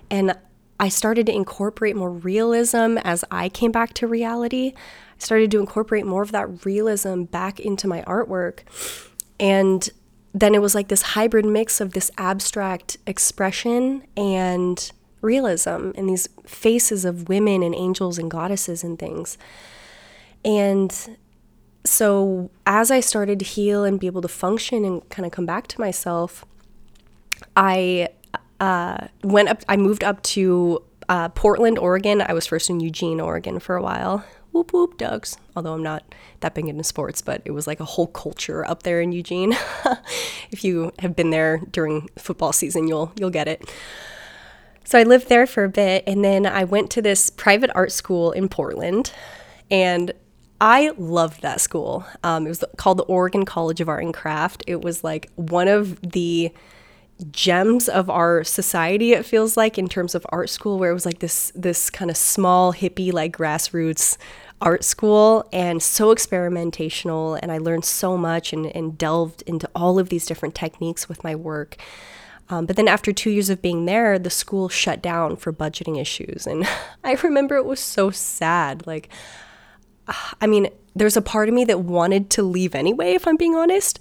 And 0.09 0.37
I 0.79 0.89
started 0.89 1.25
to 1.25 1.33
incorporate 1.33 1.95
more 1.95 2.11
realism 2.11 2.97
as 3.03 3.25
I 3.31 3.49
came 3.49 3.71
back 3.71 3.93
to 3.95 4.07
reality. 4.07 4.73
I 4.75 5.19
started 5.19 5.49
to 5.51 5.59
incorporate 5.59 6.05
more 6.05 6.21
of 6.21 6.31
that 6.31 6.65
realism 6.65 7.23
back 7.23 7.59
into 7.59 7.87
my 7.87 8.03
artwork. 8.03 8.59
And 9.39 9.89
then 10.39 10.55
it 10.55 10.61
was 10.61 10.75
like 10.75 10.87
this 10.87 11.01
hybrid 11.01 11.45
mix 11.45 11.79
of 11.81 11.93
this 11.93 12.11
abstract 12.17 12.97
expression 13.05 14.03
and 14.15 14.91
realism 15.21 15.91
and 15.95 16.09
these 16.09 16.27
faces 16.45 17.05
of 17.05 17.27
women 17.27 17.63
and 17.63 17.73
angels 17.75 18.17
and 18.17 18.29
goddesses 18.29 18.83
and 18.83 18.99
things. 18.99 19.37
And 20.45 21.17
so 21.83 22.49
as 22.65 22.91
I 22.91 22.99
started 22.99 23.39
to 23.39 23.45
heal 23.45 23.83
and 23.83 23.99
be 23.99 24.07
able 24.07 24.21
to 24.21 24.27
function 24.27 24.85
and 24.85 25.07
kind 25.09 25.25
of 25.25 25.31
come 25.31 25.45
back 25.45 25.67
to 25.67 25.79
myself, 25.79 26.45
I 27.55 28.09
uh, 28.59 29.07
went 29.23 29.49
up, 29.49 29.61
I 29.67 29.77
moved 29.77 30.03
up 30.03 30.21
to 30.23 30.83
uh, 31.09 31.29
Portland, 31.29 31.79
Oregon. 31.79 32.21
I 32.21 32.33
was 32.33 32.47
first 32.47 32.69
in 32.69 32.79
Eugene, 32.79 33.19
Oregon 33.19 33.59
for 33.59 33.75
a 33.75 33.81
while. 33.81 34.25
Whoop 34.51 34.73
whoop, 34.73 34.97
Ducks. 34.97 35.37
Although 35.55 35.73
I'm 35.73 35.83
not 35.83 36.15
that 36.39 36.53
big 36.53 36.67
into 36.67 36.83
sports, 36.83 37.21
but 37.21 37.41
it 37.45 37.51
was 37.51 37.67
like 37.67 37.79
a 37.79 37.85
whole 37.85 38.07
culture 38.07 38.67
up 38.67 38.83
there 38.83 39.01
in 39.01 39.11
Eugene. 39.11 39.55
if 40.51 40.63
you 40.63 40.91
have 40.99 41.15
been 41.15 41.29
there 41.29 41.61
during 41.71 42.09
football 42.17 42.53
season, 42.53 42.87
you'll 42.87 43.11
you'll 43.17 43.29
get 43.29 43.47
it. 43.47 43.69
So 44.83 44.97
I 44.97 45.03
lived 45.03 45.27
there 45.27 45.45
for 45.45 45.65
a 45.65 45.69
bit, 45.69 46.03
and 46.07 46.23
then 46.23 46.45
I 46.45 46.63
went 46.63 46.89
to 46.91 47.01
this 47.01 47.29
private 47.29 47.69
art 47.75 47.91
school 47.91 48.31
in 48.31 48.47
Portland, 48.47 49.11
and 49.69 50.13
I 50.59 50.91
loved 50.97 51.41
that 51.41 51.61
school. 51.61 52.05
Um, 52.23 52.45
it 52.45 52.49
was 52.49 52.63
called 52.77 52.97
the 52.97 53.03
Oregon 53.03 53.45
College 53.45 53.81
of 53.81 53.89
Art 53.89 54.03
and 54.03 54.13
Craft. 54.13 54.63
It 54.65 54.81
was 54.81 55.03
like 55.03 55.29
one 55.35 55.67
of 55.67 56.01
the 56.01 56.51
gems 57.31 57.89
of 57.89 58.09
our 58.09 58.43
society 58.43 59.13
it 59.13 59.25
feels 59.25 59.57
like 59.57 59.77
in 59.77 59.87
terms 59.87 60.13
of 60.13 60.25
art 60.29 60.49
school 60.49 60.77
where 60.77 60.91
it 60.91 60.93
was 60.93 61.05
like 61.05 61.19
this 61.19 61.51
this 61.55 61.89
kind 61.89 62.11
of 62.11 62.17
small 62.17 62.73
hippie 62.73 63.11
like 63.11 63.35
grassroots 63.35 64.17
art 64.61 64.83
school 64.83 65.47
and 65.51 65.81
so 65.81 66.13
experimentational 66.13 67.39
and 67.41 67.51
i 67.51 67.57
learned 67.57 67.83
so 67.85 68.17
much 68.17 68.53
and, 68.53 68.67
and 68.75 68.97
delved 68.97 69.41
into 69.43 69.67
all 69.75 69.97
of 69.97 70.09
these 70.09 70.25
different 70.25 70.55
techniques 70.55 71.07
with 71.07 71.23
my 71.23 71.35
work. 71.35 71.75
Um, 72.49 72.65
but 72.65 72.77
then 72.77 72.87
after 72.87 73.11
two 73.11 73.29
years 73.29 73.49
of 73.49 73.61
being 73.61 73.85
there 73.85 74.17
the 74.17 74.29
school 74.29 74.69
shut 74.69 75.01
down 75.01 75.35
for 75.35 75.51
budgeting 75.51 75.99
issues 75.99 76.47
and 76.47 76.67
i 77.03 77.13
remember 77.15 77.55
it 77.55 77.65
was 77.65 77.79
so 77.79 78.09
sad 78.11 78.85
like 78.87 79.09
i 80.41 80.47
mean 80.47 80.69
there's 80.95 81.17
a 81.17 81.21
part 81.21 81.49
of 81.49 81.55
me 81.55 81.65
that 81.65 81.81
wanted 81.81 82.29
to 82.29 82.43
leave 82.43 82.73
anyway 82.73 83.13
if 83.13 83.27
i'm 83.27 83.35
being 83.37 83.55
honest 83.55 83.99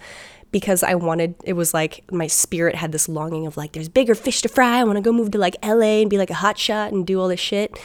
because 0.52 0.82
I 0.82 0.94
wanted 0.94 1.34
it 1.44 1.54
was 1.54 1.74
like 1.74 2.04
my 2.10 2.26
spirit 2.26 2.74
had 2.74 2.92
this 2.92 3.08
longing 3.08 3.46
of 3.46 3.56
like 3.56 3.72
there's 3.72 3.88
bigger 3.88 4.14
fish 4.14 4.42
to 4.42 4.48
fry. 4.48 4.78
I 4.78 4.84
want 4.84 4.96
to 4.96 5.02
go 5.02 5.12
move 5.12 5.30
to 5.32 5.38
like 5.38 5.56
LA 5.64 6.00
and 6.00 6.10
be 6.10 6.18
like 6.18 6.30
a 6.30 6.34
hot 6.34 6.58
shot 6.58 6.92
and 6.92 7.06
do 7.06 7.20
all 7.20 7.28
this 7.28 7.40
shit. 7.40 7.78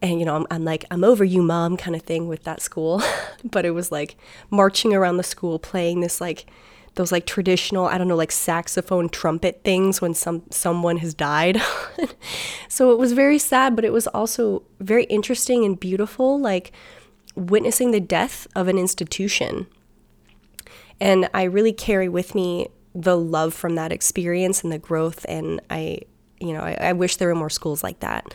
And 0.00 0.18
you 0.18 0.26
know, 0.26 0.36
I'm, 0.36 0.46
I'm 0.50 0.64
like 0.64 0.84
I'm 0.90 1.04
over 1.04 1.24
you 1.24 1.42
mom 1.42 1.76
kind 1.76 1.96
of 1.96 2.02
thing 2.02 2.28
with 2.28 2.44
that 2.44 2.60
school. 2.60 3.02
but 3.44 3.64
it 3.64 3.70
was 3.70 3.90
like 3.90 4.16
marching 4.50 4.94
around 4.94 5.16
the 5.16 5.22
school 5.22 5.58
playing 5.58 6.00
this 6.00 6.20
like 6.20 6.46
those 6.94 7.10
like 7.10 7.24
traditional, 7.24 7.86
I 7.86 7.96
don't 7.96 8.08
know, 8.08 8.16
like 8.16 8.32
saxophone 8.32 9.08
trumpet 9.08 9.62
things 9.64 10.02
when 10.02 10.14
some 10.14 10.42
someone 10.50 10.98
has 10.98 11.14
died. 11.14 11.60
so 12.68 12.92
it 12.92 12.98
was 12.98 13.12
very 13.12 13.38
sad, 13.38 13.74
but 13.74 13.84
it 13.84 13.92
was 13.92 14.06
also 14.08 14.62
very 14.78 15.04
interesting 15.04 15.64
and 15.64 15.80
beautiful 15.80 16.38
like 16.38 16.70
witnessing 17.34 17.92
the 17.92 18.00
death 18.00 18.46
of 18.54 18.68
an 18.68 18.78
institution 18.78 19.66
and 21.02 21.28
I 21.34 21.44
really 21.44 21.72
carry 21.72 22.08
with 22.08 22.32
me 22.32 22.68
the 22.94 23.16
love 23.16 23.54
from 23.54 23.74
that 23.74 23.90
experience 23.90 24.62
and 24.62 24.72
the 24.72 24.78
growth. 24.78 25.26
And 25.28 25.60
I, 25.68 26.02
you 26.38 26.52
know, 26.52 26.60
I, 26.60 26.74
I 26.74 26.92
wish 26.92 27.16
there 27.16 27.26
were 27.26 27.34
more 27.34 27.50
schools 27.50 27.82
like 27.82 27.98
that. 28.00 28.32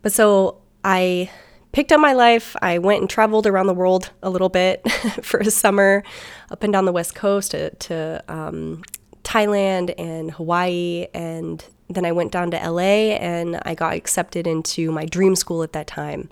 But 0.00 0.12
so 0.12 0.62
I 0.84 1.30
picked 1.72 1.92
up 1.92 2.00
my 2.00 2.14
life. 2.14 2.56
I 2.62 2.78
went 2.78 3.02
and 3.02 3.10
traveled 3.10 3.46
around 3.46 3.66
the 3.66 3.74
world 3.74 4.10
a 4.22 4.30
little 4.30 4.48
bit 4.48 4.90
for 5.22 5.40
a 5.40 5.50
summer, 5.50 6.02
up 6.50 6.62
and 6.62 6.72
down 6.72 6.86
the 6.86 6.92
west 6.92 7.14
coast 7.14 7.50
to, 7.50 7.68
to 7.74 8.24
um, 8.28 8.82
Thailand 9.22 9.92
and 9.98 10.30
Hawaii. 10.30 11.08
And 11.12 11.62
then 11.90 12.06
I 12.06 12.12
went 12.12 12.32
down 12.32 12.50
to 12.52 12.56
LA 12.56 13.18
and 13.20 13.60
I 13.66 13.74
got 13.74 13.92
accepted 13.92 14.46
into 14.46 14.90
my 14.92 15.04
dream 15.04 15.36
school 15.36 15.62
at 15.62 15.74
that 15.74 15.86
time, 15.86 16.30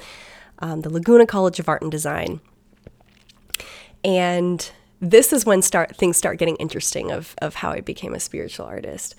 um, 0.61 0.81
the 0.81 0.91
Laguna 0.91 1.27
College 1.27 1.61
of 1.61 1.69
Art 1.69 1.83
and 1.83 1.93
Design. 1.93 2.41
And 4.03 4.71
this 5.01 5.33
is 5.33 5.47
when 5.47 5.63
start 5.63 5.97
things 5.97 6.17
start 6.17 6.39
getting 6.39 6.57
interesting 6.57 7.11
of 7.11 7.35
of 7.41 7.57
how 7.57 7.71
I 7.71 7.81
became 7.81 8.15
a 8.15 8.21
spiritual 8.21 8.67
artist. 8.67 9.15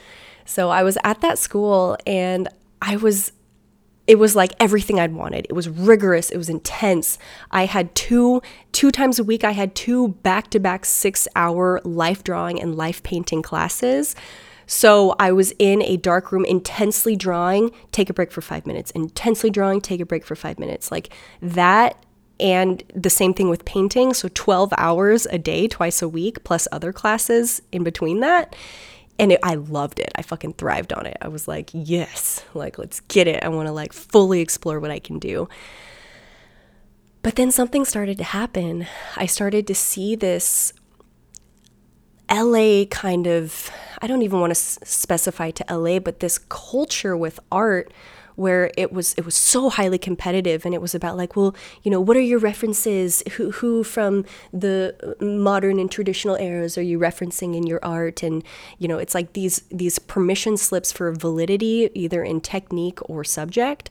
So 0.45 0.69
I 0.69 0.83
was 0.83 0.97
at 1.03 1.21
that 1.21 1.37
school 1.37 1.97
and 2.05 2.47
I 2.81 2.95
was 2.95 3.31
it 4.07 4.17
was 4.17 4.35
like 4.35 4.53
everything 4.59 4.99
I'd 4.99 5.13
wanted. 5.13 5.45
It 5.47 5.53
was 5.53 5.69
rigorous, 5.69 6.31
it 6.31 6.37
was 6.37 6.49
intense. 6.49 7.19
I 7.51 7.65
had 7.65 7.93
two 7.93 8.41
two 8.71 8.91
times 8.91 9.19
a 9.19 9.23
week 9.23 9.43
I 9.43 9.51
had 9.51 9.75
two 9.75 10.09
back-to-back 10.23 10.83
6-hour 10.83 11.81
life 11.83 12.23
drawing 12.23 12.59
and 12.59 12.75
life 12.75 13.03
painting 13.03 13.41
classes. 13.41 14.15
So 14.65 15.15
I 15.19 15.31
was 15.31 15.53
in 15.57 15.81
a 15.83 15.97
dark 15.97 16.31
room 16.31 16.45
intensely 16.45 17.15
drawing, 17.15 17.71
take 17.91 18.09
a 18.09 18.13
break 18.13 18.31
for 18.31 18.41
5 18.41 18.67
minutes, 18.67 18.91
intensely 18.91 19.49
drawing, 19.49 19.81
take 19.81 19.99
a 19.99 20.05
break 20.05 20.25
for 20.25 20.35
5 20.35 20.59
minutes. 20.59 20.91
Like 20.91 21.13
that 21.41 22.03
and 22.39 22.83
the 22.95 23.09
same 23.09 23.33
thing 23.33 23.49
with 23.49 23.65
painting. 23.65 24.13
So 24.13 24.29
12 24.33 24.73
hours 24.77 25.25
a 25.27 25.37
day, 25.37 25.67
twice 25.67 26.01
a 26.01 26.07
week, 26.07 26.43
plus 26.43 26.67
other 26.71 26.93
classes 26.93 27.61
in 27.71 27.83
between 27.83 28.21
that. 28.21 28.55
And 29.17 29.33
it, 29.33 29.39
I 29.43 29.55
loved 29.55 29.99
it. 29.99 30.11
I 30.15 30.21
fucking 30.21 30.53
thrived 30.53 30.93
on 30.93 31.05
it. 31.05 31.17
I 31.21 31.27
was 31.27 31.47
like, 31.47 31.69
yes, 31.73 32.45
like, 32.53 32.77
let's 32.77 33.01
get 33.01 33.27
it. 33.27 33.43
I 33.43 33.49
want 33.49 33.67
to 33.67 33.73
like 33.73 33.91
fully 33.91 34.39
explore 34.39 34.79
what 34.79 34.91
I 34.91 34.99
can 34.99 35.19
do. 35.19 35.49
But 37.21 37.35
then 37.35 37.51
something 37.51 37.83
started 37.83 38.17
to 38.19 38.23
happen. 38.23 38.87
I 39.17 39.25
started 39.25 39.67
to 39.67 39.75
see 39.75 40.15
this 40.15 40.71
LA 42.31 42.85
kind 42.85 43.27
of, 43.27 43.69
I 44.01 44.07
don't 44.07 44.21
even 44.21 44.39
want 44.39 44.51
to 44.51 44.59
s- 44.59 44.79
specify 44.83 45.51
to 45.51 45.65
LA, 45.69 45.99
but 45.99 46.21
this 46.21 46.37
culture 46.37 47.17
with 47.17 47.39
art 47.51 47.91
where 48.39 48.71
it 48.77 48.93
was 48.93 49.13
it 49.15 49.25
was 49.25 49.35
so 49.35 49.69
highly 49.69 49.97
competitive 49.97 50.65
and 50.65 50.73
it 50.73 50.81
was 50.81 50.95
about 50.95 51.17
like 51.17 51.35
well 51.35 51.53
you 51.83 51.91
know 51.91 51.99
what 51.99 52.15
are 52.15 52.21
your 52.21 52.39
references? 52.39 53.21
Who 53.33 53.51
who 53.51 53.83
from 53.83 54.25
the 54.53 54.95
uh, 55.03 55.23
modern 55.23 55.77
and 55.79 55.91
traditional 55.91 56.35
eras 56.35 56.77
are 56.77 56.81
you 56.81 56.97
referencing 56.97 57.55
in 57.55 57.67
your 57.67 57.79
art? 57.83 58.23
And 58.23 58.43
you 58.77 58.87
know 58.87 58.97
it's 58.97 59.13
like 59.13 59.33
these 59.33 59.63
these 59.69 59.99
permission 59.99 60.57
slips 60.57 60.91
for 60.91 61.11
validity 61.11 61.89
either 61.93 62.23
in 62.23 62.41
technique 62.41 62.99
or 63.09 63.23
subject 63.23 63.89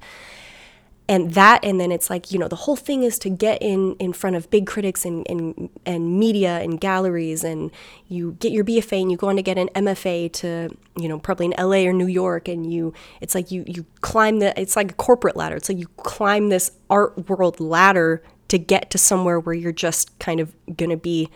and 1.08 1.32
that 1.32 1.64
and 1.64 1.80
then 1.80 1.90
it's 1.90 2.10
like 2.10 2.30
you 2.30 2.38
know 2.38 2.48
the 2.48 2.56
whole 2.56 2.76
thing 2.76 3.02
is 3.02 3.18
to 3.18 3.30
get 3.30 3.60
in 3.62 3.94
in 3.94 4.12
front 4.12 4.36
of 4.36 4.50
big 4.50 4.66
critics 4.66 5.04
and 5.04 5.26
and, 5.28 5.70
and 5.86 6.18
media 6.18 6.58
and 6.60 6.80
galleries 6.80 7.42
and 7.44 7.70
you 8.08 8.32
get 8.40 8.52
your 8.52 8.64
bfa 8.64 9.00
and 9.00 9.10
you 9.10 9.16
go 9.16 9.28
on 9.28 9.36
to 9.36 9.42
get 9.42 9.56
an 9.56 9.68
mfa 9.74 10.30
to 10.32 10.68
you 10.96 11.08
know 11.08 11.18
probably 11.18 11.46
in 11.46 11.54
la 11.58 11.76
or 11.76 11.92
new 11.92 12.06
york 12.06 12.48
and 12.48 12.72
you 12.72 12.92
it's 13.20 13.34
like 13.34 13.50
you 13.50 13.64
you 13.66 13.86
climb 14.00 14.38
the 14.38 14.58
it's 14.60 14.76
like 14.76 14.92
a 14.92 14.94
corporate 14.94 15.36
ladder. 15.36 15.56
It's 15.56 15.68
like 15.68 15.78
you 15.78 15.88
climb 15.96 16.48
this 16.48 16.72
art 16.90 17.28
world 17.28 17.60
ladder 17.60 18.22
to 18.48 18.58
get 18.58 18.90
to 18.90 18.98
somewhere 18.98 19.38
where 19.38 19.54
you're 19.54 19.72
just 19.72 20.18
kind 20.18 20.40
of 20.40 20.54
going 20.76 20.90
to 20.90 20.96
be 20.96 21.28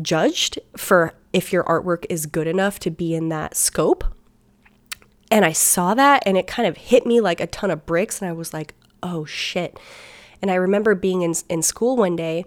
judged 0.00 0.58
for 0.76 1.14
if 1.32 1.52
your 1.52 1.64
artwork 1.64 2.04
is 2.08 2.26
good 2.26 2.46
enough 2.46 2.78
to 2.80 2.90
be 2.90 3.14
in 3.14 3.28
that 3.28 3.56
scope 3.56 4.04
and 5.34 5.44
I 5.44 5.50
saw 5.50 5.94
that 5.94 6.22
and 6.24 6.38
it 6.38 6.46
kind 6.46 6.68
of 6.68 6.76
hit 6.76 7.04
me 7.04 7.20
like 7.20 7.40
a 7.40 7.48
ton 7.48 7.72
of 7.72 7.84
bricks. 7.84 8.22
And 8.22 8.30
I 8.30 8.32
was 8.32 8.54
like, 8.54 8.72
oh 9.02 9.24
shit. 9.24 9.76
And 10.40 10.48
I 10.48 10.54
remember 10.54 10.94
being 10.94 11.22
in, 11.22 11.34
in 11.48 11.60
school 11.60 11.96
one 11.96 12.14
day 12.14 12.44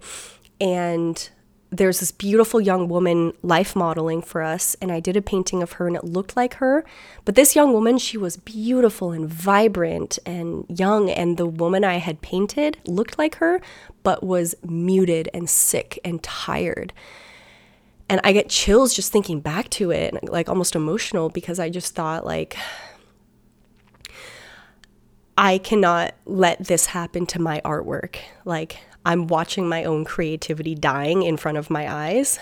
and 0.62 1.29
there's 1.70 2.00
this 2.00 2.13
beautiful 2.13 2.62
young 2.62 2.88
woman 2.88 3.34
life 3.44 3.75
modeling 3.75 4.22
for 4.22 4.41
us 4.41 4.74
and 4.82 4.89
i 4.89 5.01
did 5.01 5.17
a 5.17 5.22
painting 5.22 5.62
of 5.62 5.74
her 5.74 5.86
and 5.86 5.98
it 5.98 6.03
looked 6.06 6.38
like 6.38 6.53
her 6.56 6.86
but 7.25 7.36
this 7.36 7.58
young 7.58 7.74
woman 7.74 7.98
she 7.98 8.17
was 8.17 8.38
beautiful 8.38 9.12
and 9.12 9.27
vibrant 9.27 10.17
and 10.25 10.65
young 10.70 11.10
and 11.10 11.36
the 11.36 11.46
woman 11.46 11.84
i 11.84 11.98
had 11.98 12.22
painted 12.22 12.77
looked 12.86 13.20
like 13.20 13.36
her 13.36 13.60
but 14.01 14.24
was 14.24 14.56
muted 14.63 15.29
and 15.34 15.50
sick 15.50 16.00
and 16.06 16.24
tired 16.24 16.94
and 18.10 18.22
I 18.24 18.32
get 18.32 18.50
chills 18.50 18.94
just 18.94 19.12
thinking 19.12 19.40
back 19.40 19.70
to 19.72 19.92
it, 19.92 20.30
like 20.30 20.48
almost 20.50 20.76
emotional 20.76 21.30
because 21.30 21.60
I 21.60 21.70
just 21.70 21.94
thought 21.94 22.26
like 22.26 22.58
I 25.38 25.58
cannot 25.58 26.16
let 26.26 26.66
this 26.66 26.88
happen 26.88 27.26
to 27.28 27.40
my 27.40 27.62
artwork. 27.64 28.18
Like 28.46 28.80
I'm 29.06 29.28
watching 29.28 29.68
my 29.68 29.84
own 29.84 30.06
creativity 30.06 30.74
dying 30.74 31.24
in 31.24 31.38
front 31.38 31.58
of 31.58 31.70
my 31.70 31.92
eyes. 31.92 32.40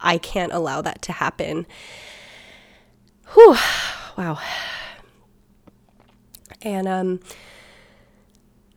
I 0.00 0.18
can't 0.18 0.52
allow 0.52 0.80
that 0.82 1.02
to 1.02 1.12
happen. 1.12 1.66
Whew. 3.34 3.56
Wow. 4.16 4.38
And 6.62 6.86
um 6.86 7.20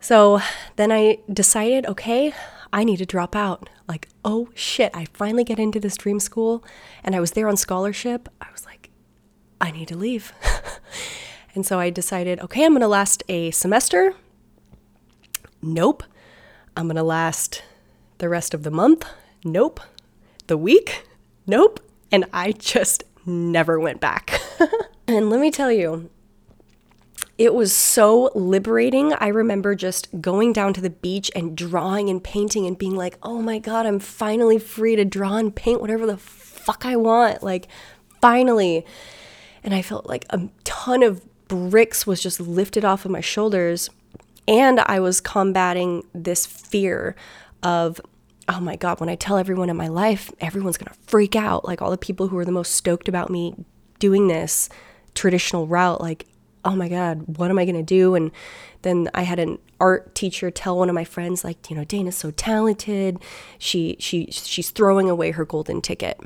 so 0.00 0.40
then 0.76 0.90
I 0.90 1.18
decided, 1.32 1.86
okay, 1.86 2.34
I 2.72 2.82
need 2.82 2.96
to 2.96 3.06
drop 3.06 3.36
out. 3.36 3.68
Like, 3.92 4.08
oh 4.24 4.48
shit, 4.54 4.90
I 4.94 5.04
finally 5.12 5.44
get 5.44 5.58
into 5.58 5.78
this 5.78 5.98
dream 5.98 6.18
school 6.18 6.64
and 7.04 7.14
I 7.14 7.20
was 7.20 7.32
there 7.32 7.46
on 7.46 7.58
scholarship. 7.58 8.26
I 8.40 8.46
was 8.50 8.64
like, 8.64 8.88
I 9.60 9.70
need 9.70 9.88
to 9.88 9.96
leave. 9.96 10.32
And 11.54 11.66
so 11.66 11.78
I 11.78 11.90
decided, 11.90 12.40
okay, 12.40 12.64
I'm 12.64 12.72
going 12.72 12.80
to 12.80 12.88
last 12.88 13.22
a 13.28 13.50
semester. 13.50 14.14
Nope. 15.60 16.02
I'm 16.76 16.86
going 16.86 16.96
to 16.96 17.02
last 17.02 17.62
the 18.18 18.28
rest 18.28 18.54
of 18.54 18.62
the 18.62 18.70
month. 18.70 19.06
Nope. 19.44 19.80
The 20.46 20.56
week. 20.56 21.06
Nope. 21.46 21.80
And 22.10 22.24
I 22.32 22.52
just 22.52 23.04
never 23.26 23.78
went 23.78 24.00
back. 24.00 24.40
and 25.06 25.28
let 25.28 25.40
me 25.40 25.50
tell 25.50 25.70
you, 25.70 26.10
it 27.38 27.54
was 27.54 27.72
so 27.72 28.30
liberating. 28.34 29.14
I 29.14 29.28
remember 29.28 29.74
just 29.74 30.08
going 30.20 30.52
down 30.52 30.74
to 30.74 30.80
the 30.80 30.90
beach 30.90 31.30
and 31.34 31.56
drawing 31.56 32.08
and 32.08 32.22
painting 32.22 32.66
and 32.66 32.76
being 32.76 32.94
like, 32.94 33.18
oh 33.22 33.40
my 33.40 33.58
God, 33.58 33.86
I'm 33.86 33.98
finally 33.98 34.58
free 34.58 34.96
to 34.96 35.04
draw 35.04 35.36
and 35.36 35.54
paint 35.54 35.80
whatever 35.80 36.06
the 36.06 36.18
fuck 36.18 36.84
I 36.84 36.96
want. 36.96 37.42
Like, 37.42 37.68
finally. 38.20 38.84
And 39.64 39.74
I 39.74 39.82
felt 39.82 40.06
like 40.06 40.26
a 40.30 40.48
ton 40.64 41.02
of 41.02 41.22
bricks 41.48 42.06
was 42.06 42.22
just 42.22 42.38
lifted 42.38 42.84
off 42.84 43.04
of 43.04 43.10
my 43.10 43.20
shoulders. 43.20 43.88
And 44.46 44.80
I 44.80 45.00
was 45.00 45.20
combating 45.20 46.04
this 46.14 46.46
fear 46.46 47.16
of, 47.62 48.00
oh 48.48 48.60
my 48.60 48.76
God, 48.76 49.00
when 49.00 49.08
I 49.08 49.14
tell 49.14 49.38
everyone 49.38 49.70
in 49.70 49.76
my 49.76 49.88
life, 49.88 50.30
everyone's 50.40 50.76
gonna 50.76 50.96
freak 51.06 51.34
out. 51.34 51.64
Like 51.64 51.80
all 51.80 51.90
the 51.90 51.98
people 51.98 52.28
who 52.28 52.36
were 52.36 52.44
the 52.44 52.52
most 52.52 52.74
stoked 52.74 53.08
about 53.08 53.30
me 53.30 53.54
doing 53.98 54.28
this 54.28 54.68
traditional 55.14 55.66
route, 55.66 56.00
like, 56.00 56.26
oh 56.64 56.76
my 56.76 56.88
God, 56.88 57.38
what 57.38 57.50
am 57.50 57.58
I 57.58 57.64
gonna 57.64 57.82
do? 57.82 58.14
And 58.14 58.30
then 58.82 59.08
I 59.14 59.22
had 59.22 59.38
an 59.38 59.58
art 59.80 60.14
teacher 60.14 60.50
tell 60.50 60.78
one 60.78 60.88
of 60.88 60.94
my 60.94 61.04
friends, 61.04 61.44
like, 61.44 61.70
you 61.70 61.76
know, 61.76 61.84
Dana's 61.84 62.16
so 62.16 62.30
talented. 62.30 63.18
She 63.58 63.96
she 63.98 64.26
she's 64.30 64.70
throwing 64.70 65.10
away 65.10 65.32
her 65.32 65.44
golden 65.44 65.80
ticket. 65.80 66.20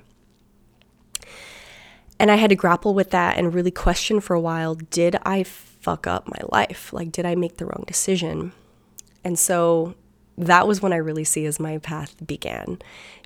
And 2.19 2.31
I 2.31 2.37
had 2.37 2.51
to 2.51 2.57
grapple 2.57 2.95
with 2.95 3.11
that 3.11 3.37
and 3.37 3.53
really 3.53 3.71
question 3.71 4.21
for 4.21 4.35
a 4.35 4.41
while 4.41 4.75
did 4.75 5.17
I 5.25 5.43
fuck 5.43 6.07
up 6.07 6.27
my 6.27 6.41
life? 6.51 6.93
Like, 6.93 7.13
did 7.13 7.27
I 7.27 7.35
make 7.35 7.59
the 7.59 7.67
wrong 7.67 7.85
decision? 7.87 8.53
And 9.23 9.39
so 9.39 9.95
that 10.39 10.67
was 10.67 10.81
when 10.81 10.93
I 10.93 10.97
really 10.97 11.25
see 11.25 11.47
as 11.47 11.61
my 11.61 11.79
path 11.79 12.15
began. 12.27 12.79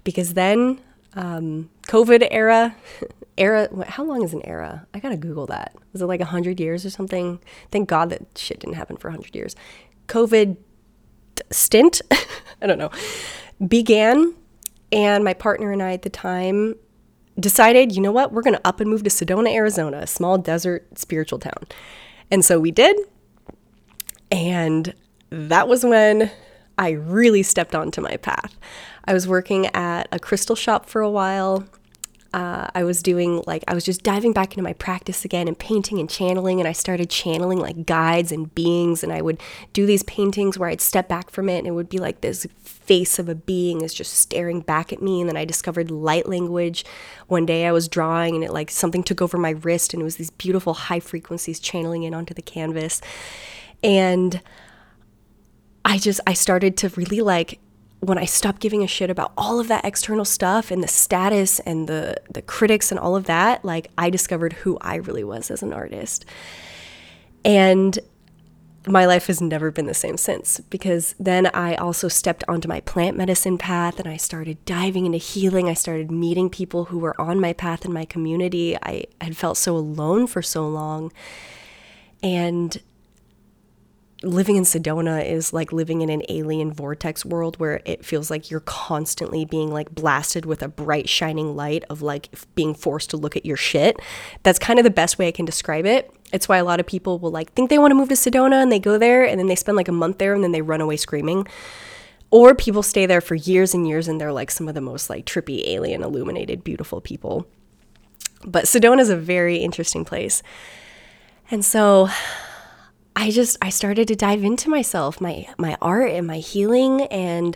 Because 0.04 0.34
then, 0.34 0.80
um, 1.14 1.70
COVID 1.88 2.26
era, 2.30 2.74
era, 3.40 3.68
how 3.86 4.04
long 4.04 4.22
is 4.22 4.34
an 4.34 4.46
era? 4.46 4.86
I 4.94 5.00
gotta 5.00 5.16
Google 5.16 5.46
that. 5.46 5.74
Was 5.92 6.02
it 6.02 6.06
like 6.06 6.20
100 6.20 6.60
years 6.60 6.84
or 6.84 6.90
something? 6.90 7.40
Thank 7.72 7.88
God 7.88 8.10
that 8.10 8.22
shit 8.36 8.60
didn't 8.60 8.76
happen 8.76 8.96
for 8.96 9.08
100 9.08 9.34
years. 9.34 9.56
COVID 10.06 10.56
stint, 11.50 12.02
I 12.62 12.66
don't 12.66 12.78
know, 12.78 12.90
began. 13.66 14.34
And 14.92 15.24
my 15.24 15.34
partner 15.34 15.72
and 15.72 15.82
I 15.82 15.92
at 15.92 16.02
the 16.02 16.10
time 16.10 16.74
decided, 17.38 17.94
you 17.94 18.02
know 18.02 18.12
what, 18.12 18.32
we're 18.32 18.42
to 18.42 18.60
up 18.64 18.80
and 18.80 18.90
move 18.90 19.04
to 19.04 19.10
Sedona, 19.10 19.52
Arizona, 19.52 19.98
a 19.98 20.06
small 20.06 20.36
desert 20.36 20.86
spiritual 20.98 21.38
town. 21.38 21.66
And 22.30 22.44
so 22.44 22.60
we 22.60 22.70
did. 22.70 22.96
And 24.30 24.94
that 25.30 25.66
was 25.66 25.84
when 25.84 26.30
I 26.76 26.90
really 26.90 27.42
stepped 27.42 27.74
onto 27.74 28.00
my 28.00 28.16
path. 28.18 28.56
I 29.04 29.12
was 29.12 29.26
working 29.26 29.66
at 29.68 30.08
a 30.12 30.18
crystal 30.18 30.56
shop 30.56 30.86
for 30.86 31.00
a 31.00 31.10
while 31.10 31.64
uh, 32.32 32.68
I 32.74 32.84
was 32.84 33.02
doing 33.02 33.42
like, 33.46 33.64
I 33.66 33.74
was 33.74 33.84
just 33.84 34.04
diving 34.04 34.32
back 34.32 34.52
into 34.52 34.62
my 34.62 34.72
practice 34.74 35.24
again 35.24 35.48
and 35.48 35.58
painting 35.58 35.98
and 35.98 36.08
channeling. 36.08 36.60
And 36.60 36.68
I 36.68 36.72
started 36.72 37.10
channeling 37.10 37.58
like 37.58 37.86
guides 37.86 38.30
and 38.30 38.54
beings. 38.54 39.02
And 39.02 39.12
I 39.12 39.20
would 39.20 39.40
do 39.72 39.84
these 39.84 40.04
paintings 40.04 40.56
where 40.56 40.68
I'd 40.68 40.80
step 40.80 41.08
back 41.08 41.30
from 41.30 41.48
it 41.48 41.58
and 41.58 41.66
it 41.66 41.72
would 41.72 41.88
be 41.88 41.98
like 41.98 42.20
this 42.20 42.46
face 42.62 43.18
of 43.18 43.28
a 43.28 43.34
being 43.34 43.80
is 43.80 43.92
just 43.92 44.12
staring 44.12 44.60
back 44.60 44.92
at 44.92 45.02
me. 45.02 45.20
And 45.20 45.28
then 45.28 45.36
I 45.36 45.44
discovered 45.44 45.90
light 45.90 46.28
language. 46.28 46.84
One 47.26 47.46
day 47.46 47.66
I 47.66 47.72
was 47.72 47.88
drawing 47.88 48.36
and 48.36 48.44
it 48.44 48.52
like 48.52 48.70
something 48.70 49.02
took 49.02 49.20
over 49.20 49.36
my 49.36 49.50
wrist 49.50 49.92
and 49.92 50.00
it 50.00 50.04
was 50.04 50.16
these 50.16 50.30
beautiful 50.30 50.74
high 50.74 51.00
frequencies 51.00 51.58
channeling 51.58 52.04
in 52.04 52.14
onto 52.14 52.34
the 52.34 52.42
canvas. 52.42 53.00
And 53.82 54.40
I 55.84 55.98
just, 55.98 56.20
I 56.28 56.34
started 56.34 56.76
to 56.78 56.90
really 56.90 57.22
like 57.22 57.58
when 58.00 58.18
I 58.18 58.24
stopped 58.24 58.60
giving 58.60 58.82
a 58.82 58.86
shit 58.86 59.10
about 59.10 59.32
all 59.36 59.60
of 59.60 59.68
that 59.68 59.84
external 59.84 60.24
stuff 60.24 60.70
and 60.70 60.82
the 60.82 60.88
status 60.88 61.60
and 61.60 61.86
the 61.86 62.16
the 62.32 62.42
critics 62.42 62.90
and 62.90 62.98
all 62.98 63.14
of 63.14 63.24
that, 63.24 63.64
like 63.64 63.90
I 63.98 64.10
discovered 64.10 64.54
who 64.54 64.78
I 64.80 64.96
really 64.96 65.24
was 65.24 65.50
as 65.50 65.62
an 65.62 65.72
artist. 65.72 66.24
And 67.44 67.98
my 68.86 69.04
life 69.04 69.26
has 69.26 69.42
never 69.42 69.70
been 69.70 69.86
the 69.86 69.94
same 69.94 70.16
since 70.16 70.60
because 70.70 71.14
then 71.20 71.46
I 71.48 71.74
also 71.74 72.08
stepped 72.08 72.44
onto 72.48 72.66
my 72.68 72.80
plant 72.80 73.16
medicine 73.16 73.58
path 73.58 74.00
and 74.00 74.08
I 74.08 74.16
started 74.16 74.64
diving 74.64 75.04
into 75.04 75.18
healing. 75.18 75.68
I 75.68 75.74
started 75.74 76.10
meeting 76.10 76.48
people 76.48 76.86
who 76.86 76.98
were 76.98 77.18
on 77.20 77.40
my 77.40 77.52
path 77.52 77.84
in 77.84 77.92
my 77.92 78.06
community. 78.06 78.76
I 78.82 79.04
had 79.20 79.36
felt 79.36 79.58
so 79.58 79.76
alone 79.76 80.26
for 80.26 80.40
so 80.40 80.66
long. 80.66 81.12
And 82.22 82.80
living 84.22 84.56
in 84.56 84.64
Sedona 84.64 85.24
is 85.24 85.52
like 85.52 85.72
living 85.72 86.02
in 86.02 86.10
an 86.10 86.22
alien 86.28 86.72
vortex 86.72 87.24
world 87.24 87.58
where 87.58 87.80
it 87.86 88.04
feels 88.04 88.30
like 88.30 88.50
you're 88.50 88.60
constantly 88.60 89.44
being 89.44 89.72
like 89.72 89.94
blasted 89.94 90.44
with 90.44 90.62
a 90.62 90.68
bright 90.68 91.08
shining 91.08 91.56
light 91.56 91.84
of 91.88 92.02
like 92.02 92.28
being 92.54 92.74
forced 92.74 93.10
to 93.10 93.16
look 93.16 93.36
at 93.36 93.46
your 93.46 93.56
shit. 93.56 93.98
That's 94.42 94.58
kind 94.58 94.78
of 94.78 94.84
the 94.84 94.90
best 94.90 95.18
way 95.18 95.28
I 95.28 95.32
can 95.32 95.46
describe 95.46 95.86
it. 95.86 96.12
It's 96.32 96.48
why 96.48 96.58
a 96.58 96.64
lot 96.64 96.80
of 96.80 96.86
people 96.86 97.18
will 97.18 97.30
like 97.30 97.52
think 97.54 97.70
they 97.70 97.78
want 97.78 97.92
to 97.92 97.94
move 97.94 98.10
to 98.10 98.14
Sedona 98.14 98.62
and 98.62 98.70
they 98.70 98.78
go 98.78 98.98
there 98.98 99.24
and 99.24 99.38
then 99.38 99.46
they 99.46 99.56
spend 99.56 99.76
like 99.76 99.88
a 99.88 99.92
month 99.92 100.18
there 100.18 100.34
and 100.34 100.44
then 100.44 100.52
they 100.52 100.62
run 100.62 100.82
away 100.82 100.96
screaming. 100.96 101.46
Or 102.30 102.54
people 102.54 102.82
stay 102.82 103.06
there 103.06 103.20
for 103.20 103.34
years 103.34 103.74
and 103.74 103.88
years 103.88 104.06
and 104.06 104.20
they're 104.20 104.32
like 104.32 104.50
some 104.50 104.68
of 104.68 104.74
the 104.74 104.80
most 104.80 105.08
like 105.08 105.24
trippy 105.24 105.66
alien 105.66 106.02
illuminated 106.02 106.62
beautiful 106.62 107.00
people. 107.00 107.46
But 108.44 108.66
Sedona 108.66 109.00
is 109.00 109.10
a 109.10 109.16
very 109.16 109.58
interesting 109.58 110.04
place. 110.04 110.42
And 111.50 111.64
so 111.64 112.08
I 113.20 113.30
just 113.30 113.58
I 113.60 113.68
started 113.68 114.08
to 114.08 114.16
dive 114.16 114.42
into 114.42 114.70
myself, 114.70 115.20
my 115.20 115.46
my 115.58 115.76
art 115.82 116.10
and 116.10 116.26
my 116.26 116.38
healing 116.38 117.02
and 117.02 117.54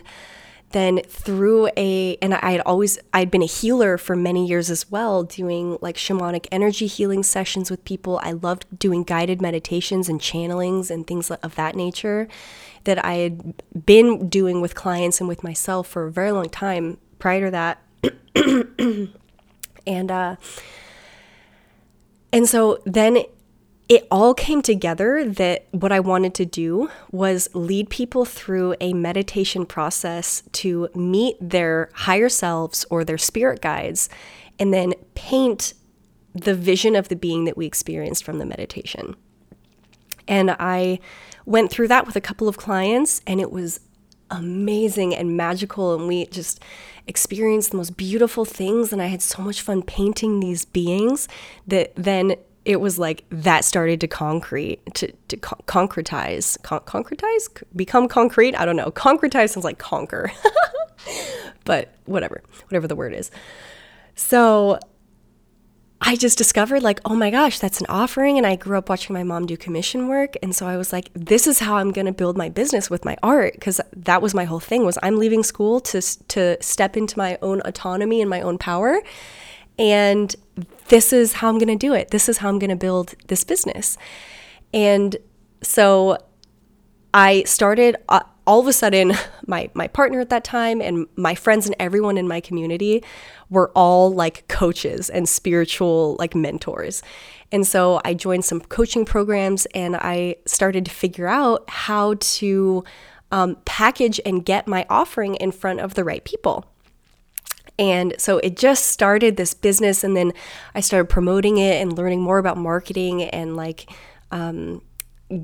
then 0.73 1.01
through 1.07 1.69
a 1.75 2.17
and 2.21 2.35
I 2.35 2.51
had 2.51 2.61
always 2.61 2.99
I'd 3.15 3.31
been 3.31 3.41
a 3.41 3.47
healer 3.47 3.97
for 3.97 4.15
many 4.15 4.45
years 4.45 4.69
as 4.69 4.91
well, 4.91 5.23
doing 5.23 5.79
like 5.81 5.95
shamanic 5.95 6.45
energy 6.51 6.85
healing 6.85 7.23
sessions 7.23 7.71
with 7.71 7.83
people. 7.83 8.19
I 8.21 8.33
loved 8.33 8.67
doing 8.77 9.01
guided 9.01 9.41
meditations 9.41 10.07
and 10.07 10.21
channelings 10.21 10.91
and 10.91 11.07
things 11.07 11.31
of 11.31 11.55
that 11.55 11.75
nature 11.75 12.27
that 12.83 13.03
I 13.03 13.15
had 13.15 13.63
been 13.87 14.29
doing 14.29 14.61
with 14.61 14.75
clients 14.75 15.19
and 15.19 15.27
with 15.27 15.43
myself 15.43 15.87
for 15.87 16.05
a 16.05 16.11
very 16.11 16.31
long 16.31 16.49
time 16.49 16.99
prior 17.17 17.45
to 17.45 17.51
that. 17.51 17.81
and 19.87 20.11
uh 20.11 20.35
and 22.31 22.47
so 22.47 22.83
then 22.85 23.23
it 23.87 24.07
all 24.09 24.33
came 24.33 24.61
together 24.61 25.23
that 25.29 25.67
what 25.71 25.91
I 25.91 25.99
wanted 25.99 26.33
to 26.35 26.45
do 26.45 26.89
was 27.11 27.49
lead 27.53 27.89
people 27.89 28.25
through 28.25 28.75
a 28.81 28.93
meditation 28.93 29.65
process 29.65 30.41
to 30.53 30.89
meet 30.95 31.37
their 31.39 31.89
higher 31.93 32.29
selves 32.29 32.85
or 32.89 33.03
their 33.03 33.19
spirit 33.19 33.61
guides 33.61 34.09
and 34.57 34.73
then 34.73 34.93
paint 35.13 35.75
the 36.33 36.55
vision 36.55 36.95
of 36.95 37.09
the 37.09 37.15
being 37.15 37.45
that 37.45 37.55
we 37.55 37.65
experienced 37.65 38.23
from 38.23 38.39
the 38.39 38.45
meditation. 38.45 39.15
And 40.27 40.55
I 40.59 40.99
went 41.45 41.69
through 41.69 41.87
that 41.89 42.07
with 42.07 42.15
a 42.15 42.21
couple 42.21 42.47
of 42.47 42.57
clients 42.57 43.21
and 43.27 43.39
it 43.39 43.51
was 43.51 43.79
amazing 44.31 45.13
and 45.13 45.37
magical 45.37 45.93
and 45.93 46.07
we 46.07 46.25
just 46.25 46.59
experienced 47.05 47.69
the 47.69 47.77
most 47.77 47.95
beautiful 47.95 48.43
things 48.43 48.91
and 48.91 48.99
I 48.99 49.05
had 49.05 49.21
so 49.21 49.43
much 49.43 49.61
fun 49.61 49.83
painting 49.83 50.39
these 50.39 50.65
beings 50.65 51.27
that 51.67 51.93
then 51.95 52.35
it 52.65 52.81
was 52.81 52.99
like 52.99 53.23
that 53.29 53.63
started 53.63 54.01
to 54.01 54.07
concrete 54.07 54.79
to, 54.95 55.11
to 55.27 55.37
con- 55.37 55.61
concretize 55.67 56.61
con- 56.63 56.81
concretize? 56.81 57.63
Become 57.75 58.07
concrete? 58.07 58.55
I 58.55 58.65
don't 58.65 58.75
know. 58.75 58.91
Concretize 58.91 59.51
sounds 59.51 59.63
like 59.63 59.77
conquer. 59.77 60.31
But 61.65 61.95
whatever 62.05 62.41
whatever 62.69 62.87
the 62.87 62.95
word 62.95 63.13
is. 63.13 63.31
So 64.13 64.79
i 66.01 66.15
just 66.15 66.37
discovered 66.37 66.83
like 66.83 66.99
oh 67.05 67.15
my 67.15 67.31
gosh 67.31 67.57
that's 67.57 67.79
an 67.79 67.85
offering 67.87 68.37
and 68.37 68.45
i 68.45 68.55
grew 68.55 68.77
up 68.77 68.89
watching 68.89 69.13
my 69.13 69.23
mom 69.23 69.45
do 69.45 69.55
commission 69.55 70.09
work 70.09 70.35
and 70.43 70.53
so 70.53 70.67
i 70.67 70.75
was 70.75 70.91
like 70.91 71.09
this 71.13 71.47
is 71.47 71.59
how 71.59 71.77
i'm 71.77 71.91
going 71.91 72.05
to 72.05 72.11
build 72.11 72.37
my 72.37 72.49
business 72.49 72.89
with 72.89 73.05
my 73.05 73.15
art 73.23 73.53
because 73.53 73.79
that 73.95 74.21
was 74.21 74.33
my 74.33 74.43
whole 74.43 74.59
thing 74.59 74.85
was 74.85 74.97
i'm 75.01 75.17
leaving 75.17 75.41
school 75.41 75.79
to 75.79 76.01
to 76.27 76.61
step 76.61 76.97
into 76.97 77.17
my 77.17 77.37
own 77.41 77.61
autonomy 77.63 78.21
and 78.21 78.29
my 78.29 78.41
own 78.41 78.57
power 78.57 79.01
and 79.77 80.35
this 80.87 81.11
is 81.11 81.33
how 81.33 81.49
I'm 81.49 81.57
going 81.57 81.67
to 81.67 81.87
do 81.87 81.93
it. 81.93 82.11
This 82.11 82.29
is 82.29 82.39
how 82.39 82.49
I'm 82.49 82.59
going 82.59 82.69
to 82.69 82.75
build 82.75 83.15
this 83.27 83.43
business. 83.43 83.97
And 84.73 85.17
so 85.61 86.17
I 87.13 87.43
started 87.43 87.97
uh, 88.09 88.21
all 88.45 88.59
of 88.59 88.67
a 88.67 88.73
sudden 88.73 89.13
my 89.47 89.69
my 89.73 89.87
partner 89.87 90.19
at 90.19 90.29
that 90.29 90.43
time 90.43 90.81
and 90.81 91.07
my 91.15 91.35
friends 91.35 91.65
and 91.65 91.75
everyone 91.79 92.17
in 92.17 92.27
my 92.27 92.39
community 92.39 93.03
were 93.49 93.71
all 93.75 94.13
like 94.13 94.47
coaches 94.47 95.09
and 95.09 95.27
spiritual 95.27 96.15
like 96.19 96.35
mentors. 96.35 97.01
And 97.51 97.65
so 97.65 98.01
I 98.03 98.13
joined 98.13 98.43
some 98.43 98.59
coaching 98.59 99.05
programs 99.05 99.65
and 99.67 99.95
I 99.95 100.37
started 100.45 100.85
to 100.85 100.91
figure 100.91 101.27
out 101.27 101.69
how 101.69 102.15
to 102.19 102.83
um, 103.31 103.57
package 103.65 104.19
and 104.25 104.45
get 104.45 104.67
my 104.67 104.85
offering 104.89 105.35
in 105.35 105.51
front 105.51 105.79
of 105.79 105.93
the 105.93 106.03
right 106.03 106.23
people. 106.23 106.65
And 107.77 108.15
so 108.17 108.37
it 108.39 108.55
just 108.55 108.85
started 108.87 109.37
this 109.37 109.53
business, 109.53 110.03
and 110.03 110.15
then 110.15 110.31
I 110.73 110.79
started 110.79 111.09
promoting 111.09 111.57
it 111.57 111.81
and 111.81 111.97
learning 111.97 112.21
more 112.21 112.37
about 112.37 112.57
marketing 112.57 113.23
and 113.23 113.55
like 113.55 113.89
um, 114.31 114.81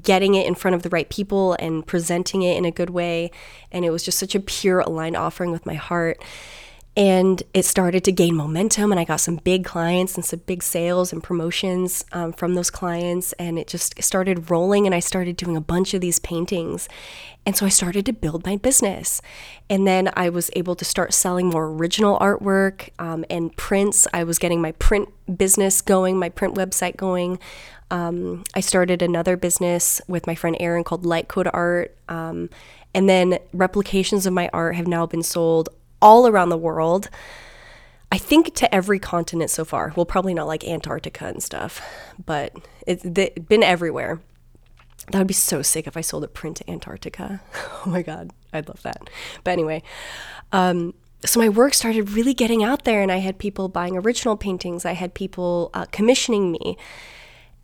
getting 0.02 0.36
it 0.36 0.48
in 0.48 0.56
front 0.56 0.76
of 0.76 0.84
the 0.84 0.90
right 0.90 1.10
people 1.10 1.56
and 1.60 1.86
presenting 1.86 2.42
it 2.42 2.58
in 2.58 2.66
a 2.66 2.72
good 2.72 2.90
way. 2.90 3.32
And 3.72 3.84
it 3.84 3.90
was 3.90 4.04
just 4.04 4.20
such 4.20 4.36
a 4.36 4.40
pure, 4.40 4.80
aligned 4.80 5.18
offering 5.18 5.52
with 5.52 5.66
my 5.66 5.76
heart. 5.76 6.24
And 6.98 7.42
it 7.54 7.64
started 7.64 8.04
to 8.04 8.12
gain 8.12 8.36
momentum, 8.36 8.92
and 8.92 9.00
I 9.00 9.06
got 9.06 9.22
some 9.22 9.38
big 9.38 9.64
clients 9.64 10.16
and 10.16 10.26
some 10.26 10.42
big 10.46 10.62
sales 10.62 11.14
and 11.14 11.24
promotions 11.24 12.04
um, 12.12 12.34
from 12.34 12.56
those 12.56 12.70
clients. 12.70 13.32
And 13.34 13.58
it 13.58 13.68
just 13.68 14.02
started 14.04 14.52
rolling, 14.52 14.86
and 14.86 14.94
I 14.94 15.00
started 15.00 15.38
doing 15.38 15.56
a 15.56 15.62
bunch 15.62 15.94
of 15.94 16.02
these 16.02 16.20
paintings. 16.20 16.90
And 17.46 17.56
so 17.56 17.66
I 17.66 17.70
started 17.70 18.06
to 18.08 18.14
build 18.14 18.46
my 18.46 18.58
business. 18.58 19.22
And 19.70 19.88
then 19.88 20.10
I 20.18 20.28
was 20.28 20.52
able 20.54 20.76
to 20.76 20.84
start 20.84 21.14
selling 21.14 21.48
more 21.48 21.68
original 21.68 22.20
artwork 22.20 22.90
um, 23.00 23.24
and 23.30 23.56
prints. 23.56 24.06
I 24.14 24.26
was 24.26 24.38
getting 24.38 24.62
my 24.62 24.74
print 24.74 25.08
business 25.38 25.80
going, 25.82 26.20
my 26.20 26.28
print 26.30 26.56
website 26.56 26.98
going. 26.98 27.40
Um, 27.90 28.44
I 28.54 28.60
started 28.60 29.02
another 29.02 29.38
business 29.38 30.02
with 30.10 30.28
my 30.28 30.36
friend 30.36 30.58
Erin 30.60 30.84
called 30.84 31.06
Light 31.06 31.30
Code 31.30 31.50
Art. 31.54 31.96
Um, 32.10 32.50
and 32.94 33.08
then 33.08 33.40
replications 33.54 34.26
of 34.26 34.34
my 34.34 34.50
art 34.52 34.76
have 34.76 34.88
now 34.88 35.06
been 35.06 35.24
sold 35.24 35.70
all 36.02 36.28
around 36.28 36.50
the 36.50 36.58
world. 36.58 37.10
I 38.12 38.18
think 38.18 38.54
to 38.56 38.74
every 38.74 39.00
continent 39.00 39.50
so 39.52 39.64
far. 39.64 39.94
Well, 39.96 40.06
probably 40.06 40.34
not 40.34 40.48
like 40.48 40.66
Antarctica 40.66 41.26
and 41.28 41.42
stuff, 41.42 41.82
but 42.26 42.54
it's 42.86 43.04
been 43.04 43.64
everywhere. 43.64 44.20
That 45.12 45.20
would 45.20 45.28
be 45.28 45.34
so 45.34 45.62
sick 45.62 45.88
if 45.88 45.96
I 45.96 46.02
sold 46.02 46.24
a 46.24 46.28
print 46.28 46.58
to 46.58 46.70
Antarctica. 46.70 47.42
oh 47.56 47.84
my 47.86 48.02
God, 48.02 48.32
I'd 48.52 48.68
love 48.68 48.82
that. 48.84 49.10
But 49.44 49.52
anyway, 49.52 49.82
um, 50.52 50.94
so 51.24 51.40
my 51.40 51.50
work 51.50 51.74
started 51.74 52.12
really 52.12 52.34
getting 52.34 52.64
out 52.64 52.84
there, 52.84 53.02
and 53.02 53.12
I 53.12 53.18
had 53.18 53.38
people 53.38 53.70
buying 53.70 53.96
original 53.98 54.36
paintings. 54.36 54.86
I 54.86 54.94
had 54.94 55.14
people 55.14 55.70
uh, 55.74 55.86
commissioning 55.92 56.52
me, 56.52 56.78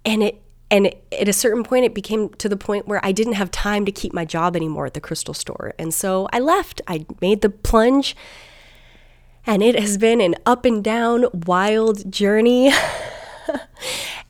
and 0.06 0.23
it 0.23 0.41
and 0.69 0.93
at 1.12 1.27
a 1.27 1.34
certain 1.34 1.63
point 1.63 1.86
it 1.86 1.93
became 1.93 2.30
to 2.30 2.49
the 2.49 2.58
point 2.58 2.88
where 2.88 3.03
i 3.06 3.12
didn't 3.12 3.34
have 3.34 3.49
time 3.51 3.86
to 3.86 3.91
keep 3.91 4.13
my 4.13 4.25
job 4.25 4.56
anymore 4.56 4.86
at 4.86 4.93
the 4.93 5.01
crystal 5.01 5.34
store. 5.34 5.73
And 5.80 5.93
so 5.93 6.27
i 6.34 6.39
left. 6.39 6.82
I 6.88 7.06
made 7.21 7.41
the 7.41 7.49
plunge. 7.49 8.15
And 9.45 9.63
it 9.63 9.80
has 9.80 9.97
been 9.97 10.19
an 10.19 10.36
up 10.45 10.65
and 10.65 10.84
down 10.84 11.25
wild 11.34 12.12
journey. 12.12 12.71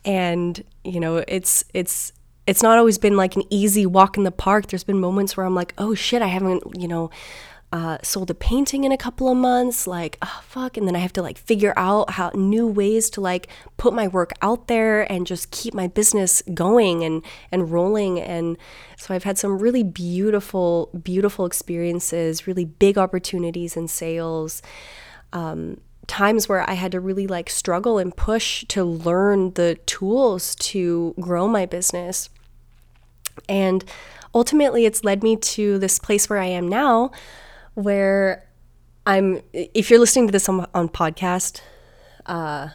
And 0.06 0.64
you 0.86 1.02
know 1.02 1.18
it's 1.28 1.66
it's 1.74 2.14
it's 2.46 2.64
not 2.64 2.78
always 2.78 2.98
been 2.98 3.18
like 3.18 3.36
an 3.36 3.44
easy 3.50 3.86
walk 3.86 4.16
in 4.16 4.24
the 4.24 4.32
park. 4.32 4.68
There's 4.68 4.86
been 4.86 5.02
moments 5.02 5.36
where 5.36 5.46
i'm 5.46 5.56
like 5.56 5.74
oh 5.78 5.94
shit 5.96 6.22
i 6.22 6.28
haven't 6.28 6.64
you 6.80 6.88
know 6.88 7.10
uh, 7.74 7.98
sold 8.02 8.32
a 8.32 8.34
painting 8.34 8.86
in 8.86 8.94
a 8.94 8.98
couple 8.98 9.30
of 9.30 9.36
months 9.36 9.86
like 9.86 10.18
oh 10.22 10.42
fuck 10.46 10.78
and 10.78 10.88
then 10.88 10.96
i 10.96 11.00
have 11.00 11.12
to 11.12 11.22
like 11.22 11.38
figure 11.38 11.74
out 11.76 12.12
how 12.12 12.32
new 12.34 12.66
ways 12.66 13.10
to 13.10 13.20
like 13.20 13.48
put 13.76 13.94
my 13.94 14.08
work 14.08 14.32
out 14.42 14.68
there 14.68 15.10
and 15.12 15.28
just 15.28 15.52
keep 15.52 15.74
my 15.74 15.86
business 15.86 16.42
going 16.54 17.04
and 17.04 17.26
and 17.52 17.70
rolling 17.70 18.22
and 18.22 18.58
so 18.96 19.14
i've 19.14 19.24
had 19.24 19.38
some 19.38 19.60
really 19.60 19.84
beautiful 19.84 20.90
beautiful 21.04 21.46
experiences 21.46 22.48
really 22.48 22.64
big 22.64 22.98
opportunities 22.98 23.76
in 23.76 23.86
sales 23.86 24.62
um, 25.34 25.82
times 26.08 26.48
where 26.48 26.68
i 26.70 26.74
had 26.74 26.94
to 26.94 27.02
really 27.02 27.28
like 27.28 27.50
struggle 27.50 27.98
and 27.98 28.16
push 28.16 28.64
to 28.70 28.82
learn 28.82 29.52
the 29.56 29.76
tools 29.86 30.56
to 30.56 31.14
grow 31.20 31.48
my 31.50 31.66
business. 31.66 32.30
And 33.50 33.84
ultimately 34.34 34.86
it's 34.86 35.04
led 35.04 35.22
me 35.22 35.36
to 35.36 35.78
this 35.80 36.00
place 36.00 36.30
where 36.30 36.40
i 36.40 36.46
am 36.46 36.68
now 36.68 37.12
where 37.78 38.44
I'm, 39.06 39.40
if 39.54 39.92
you're 39.92 40.00
listening 40.00 40.26
to 40.28 40.32
this 40.32 40.50
on, 40.50 40.66
on 40.74 40.90
podcast, 40.90 41.62
uh, 42.26 42.70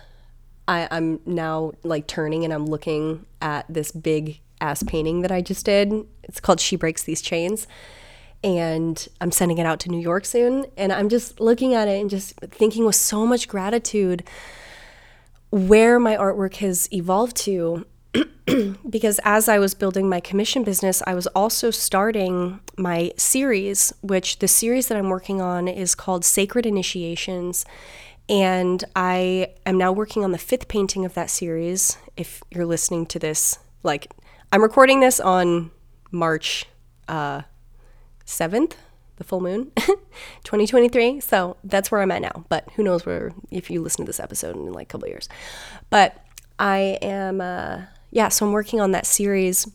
I, 0.68 0.86
I'm 0.92 1.18
now 1.26 1.72
like 1.82 2.06
turning 2.06 2.44
and 2.44 2.52
I'm 2.52 2.66
looking 2.66 3.26
at 3.40 3.66
this 3.68 3.90
big 3.90 4.40
ass 4.60 4.84
painting 4.84 5.22
that 5.22 5.32
I 5.32 5.40
just 5.40 5.66
did. 5.66 5.92
It's 6.22 6.38
called 6.38 6.60
She 6.60 6.76
Breaks 6.76 7.02
These 7.02 7.20
Chains. 7.20 7.66
And 8.44 9.08
I'm 9.20 9.32
sending 9.32 9.58
it 9.58 9.66
out 9.66 9.80
to 9.80 9.90
New 9.90 9.98
York 9.98 10.24
soon. 10.24 10.66
And 10.76 10.92
I'm 10.92 11.08
just 11.08 11.40
looking 11.40 11.74
at 11.74 11.88
it 11.88 12.00
and 12.00 12.08
just 12.08 12.36
thinking 12.36 12.84
with 12.84 12.94
so 12.94 13.26
much 13.26 13.48
gratitude 13.48 14.22
where 15.50 15.98
my 15.98 16.16
artwork 16.16 16.54
has 16.56 16.88
evolved 16.92 17.36
to 17.38 17.86
because 18.88 19.20
as 19.24 19.48
I 19.48 19.58
was 19.58 19.74
building 19.74 20.08
my 20.08 20.20
commission 20.20 20.64
business, 20.64 21.02
I 21.06 21.14
was 21.14 21.26
also 21.28 21.70
starting 21.70 22.60
my 22.76 23.12
series, 23.16 23.92
which 24.02 24.38
the 24.38 24.48
series 24.48 24.88
that 24.88 24.98
I'm 24.98 25.08
working 25.08 25.40
on 25.40 25.68
is 25.68 25.94
called 25.94 26.24
Sacred 26.24 26.66
Initiations. 26.66 27.64
And 28.28 28.84
I 28.94 29.52
am 29.66 29.78
now 29.78 29.92
working 29.92 30.24
on 30.24 30.32
the 30.32 30.38
fifth 30.38 30.68
painting 30.68 31.04
of 31.04 31.14
that 31.14 31.30
series. 31.30 31.98
If 32.16 32.42
you're 32.50 32.66
listening 32.66 33.06
to 33.06 33.18
this, 33.18 33.58
like, 33.82 34.12
I'm 34.52 34.62
recording 34.62 35.00
this 35.00 35.18
on 35.18 35.70
March 36.10 36.66
uh, 37.08 37.42
7th, 38.26 38.72
the 39.16 39.24
full 39.24 39.40
moon, 39.40 39.72
2023. 40.44 41.20
So 41.20 41.56
that's 41.64 41.90
where 41.90 42.00
I'm 42.00 42.10
at 42.10 42.22
now. 42.22 42.44
But 42.48 42.68
who 42.76 42.82
knows 42.82 43.04
where, 43.06 43.32
if 43.50 43.70
you 43.70 43.82
listen 43.82 44.04
to 44.04 44.08
this 44.08 44.20
episode 44.20 44.56
in 44.56 44.72
like 44.72 44.88
a 44.88 44.92
couple 44.92 45.08
years. 45.08 45.28
But 45.90 46.24
I 46.58 46.98
am. 47.02 47.40
Uh, 47.40 47.82
yeah, 48.12 48.28
so 48.28 48.46
I'm 48.46 48.52
working 48.52 48.80
on 48.80 48.92
that 48.92 49.06
series 49.06 49.66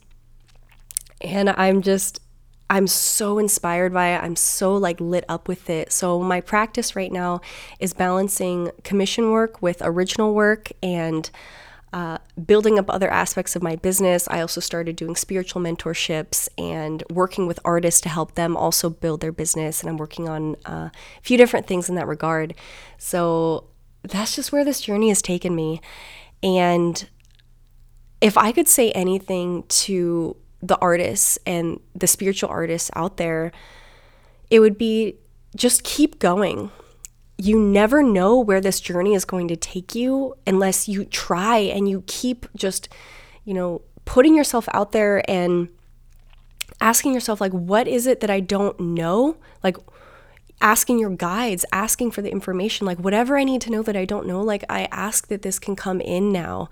and 1.19 1.49
I'm 1.49 1.81
just 1.81 2.21
I'm 2.69 2.85
so 2.85 3.39
inspired 3.39 3.93
by 3.93 4.09
it. 4.09 4.23
I'm 4.23 4.35
so 4.35 4.75
like 4.75 4.99
lit 4.99 5.25
up 5.27 5.47
with 5.47 5.69
it. 5.69 5.91
So 5.91 6.21
my 6.21 6.41
practice 6.41 6.95
right 6.95 7.11
now 7.11 7.41
is 7.79 7.93
balancing 7.93 8.71
commission 8.83 9.31
work 9.31 9.61
with 9.61 9.81
original 9.81 10.33
work 10.33 10.71
and 10.83 11.29
uh, 11.93 12.17
building 12.45 12.77
up 12.77 12.89
other 12.89 13.09
aspects 13.09 13.55
of 13.55 13.63
my 13.63 13.77
business. 13.77 14.27
I 14.27 14.41
also 14.41 14.59
started 14.59 14.97
doing 14.97 15.15
spiritual 15.15 15.61
mentorships 15.61 16.49
and 16.57 17.03
working 17.09 17.47
with 17.47 17.59
artists 17.63 18.01
to 18.01 18.09
help 18.09 18.35
them 18.35 18.57
also 18.57 18.89
build 18.89 19.21
their 19.21 19.31
business. 19.31 19.81
And 19.81 19.89
I'm 19.89 19.97
working 19.97 20.27
on 20.27 20.57
uh, 20.65 20.89
a 20.91 21.21
few 21.23 21.37
different 21.37 21.65
things 21.65 21.87
in 21.87 21.95
that 21.95 22.05
regard. 22.05 22.53
So 22.97 23.69
that's 24.03 24.35
just 24.35 24.51
where 24.51 24.65
this 24.65 24.81
journey 24.81 25.07
has 25.07 25.21
taken 25.21 25.55
me. 25.55 25.81
And 26.43 27.07
if 28.21 28.37
I 28.37 28.51
could 28.51 28.67
say 28.67 28.91
anything 28.91 29.63
to 29.69 30.35
the 30.61 30.77
artists 30.77 31.37
and 31.45 31.79
the 31.93 32.07
spiritual 32.07 32.49
artists 32.49 32.89
out 32.95 33.17
there, 33.17 33.51
it 34.49 34.59
would 34.59 34.77
be 34.77 35.15
just 35.55 35.83
keep 35.83 36.19
going. 36.19 36.71
You 37.37 37.59
never 37.59 38.01
know 38.01 38.39
where 38.39 38.61
this 38.61 38.79
journey 38.79 39.13
is 39.13 39.25
going 39.25 39.47
to 39.49 39.55
take 39.55 39.93
you 39.93 40.35
unless 40.47 40.87
you 40.87 41.05
try 41.05 41.57
and 41.57 41.87
you 41.87 42.03
keep 42.07 42.47
just, 42.55 42.89
you 43.45 43.53
know, 43.53 43.81
putting 44.05 44.35
yourself 44.35 44.67
out 44.73 44.93
there 44.93 45.29
and 45.29 45.69
asking 46.81 47.13
yourself, 47.13 47.39
like, 47.39 47.51
what 47.51 47.87
is 47.87 48.07
it 48.07 48.21
that 48.21 48.29
I 48.29 48.39
don't 48.39 48.79
know? 48.79 49.37
Like, 49.63 49.77
asking 50.61 50.97
your 50.97 51.11
guides, 51.11 51.65
asking 51.71 52.11
for 52.11 52.23
the 52.23 52.31
information, 52.31 52.87
like, 52.87 52.97
whatever 52.99 53.37
I 53.37 53.43
need 53.43 53.61
to 53.61 53.71
know 53.71 53.83
that 53.83 53.95
I 53.95 54.05
don't 54.05 54.25
know, 54.25 54.41
like, 54.41 54.63
I 54.69 54.87
ask 54.91 55.27
that 55.27 55.43
this 55.43 55.59
can 55.59 55.75
come 55.75 56.01
in 56.01 56.31
now 56.31 56.69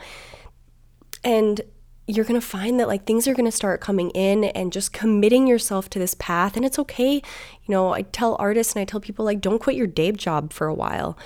and 1.26 1.62
you're 2.08 2.24
going 2.24 2.40
to 2.40 2.48
find 2.48 2.80
that 2.80 2.88
like 2.88 3.06
things 3.06 3.28
are 3.28 3.34
going 3.34 3.50
to 3.50 3.52
start 3.52 3.82
coming 3.82 4.12
in 4.12 4.44
and 4.44 4.72
just 4.72 4.94
committing 4.94 5.48
yourself 5.48 5.90
to 5.90 6.00
this 6.00 6.14
path 6.14 6.56
and 6.56 6.64
it's 6.64 6.78
okay. 6.80 7.16
You 7.16 7.72
know 7.72 7.94
i 7.94 8.04
tell 8.04 8.36
artists 8.40 8.74
and 8.76 8.82
i 8.82 8.86
tell 8.86 9.00
people 9.00 9.26
like 9.26 9.42
don't 9.42 9.60
quit 9.60 9.76
your 9.76 9.88
day 9.88 10.12
job 10.12 10.54
for 10.54 10.68
a 10.68 10.74
while 10.74 11.18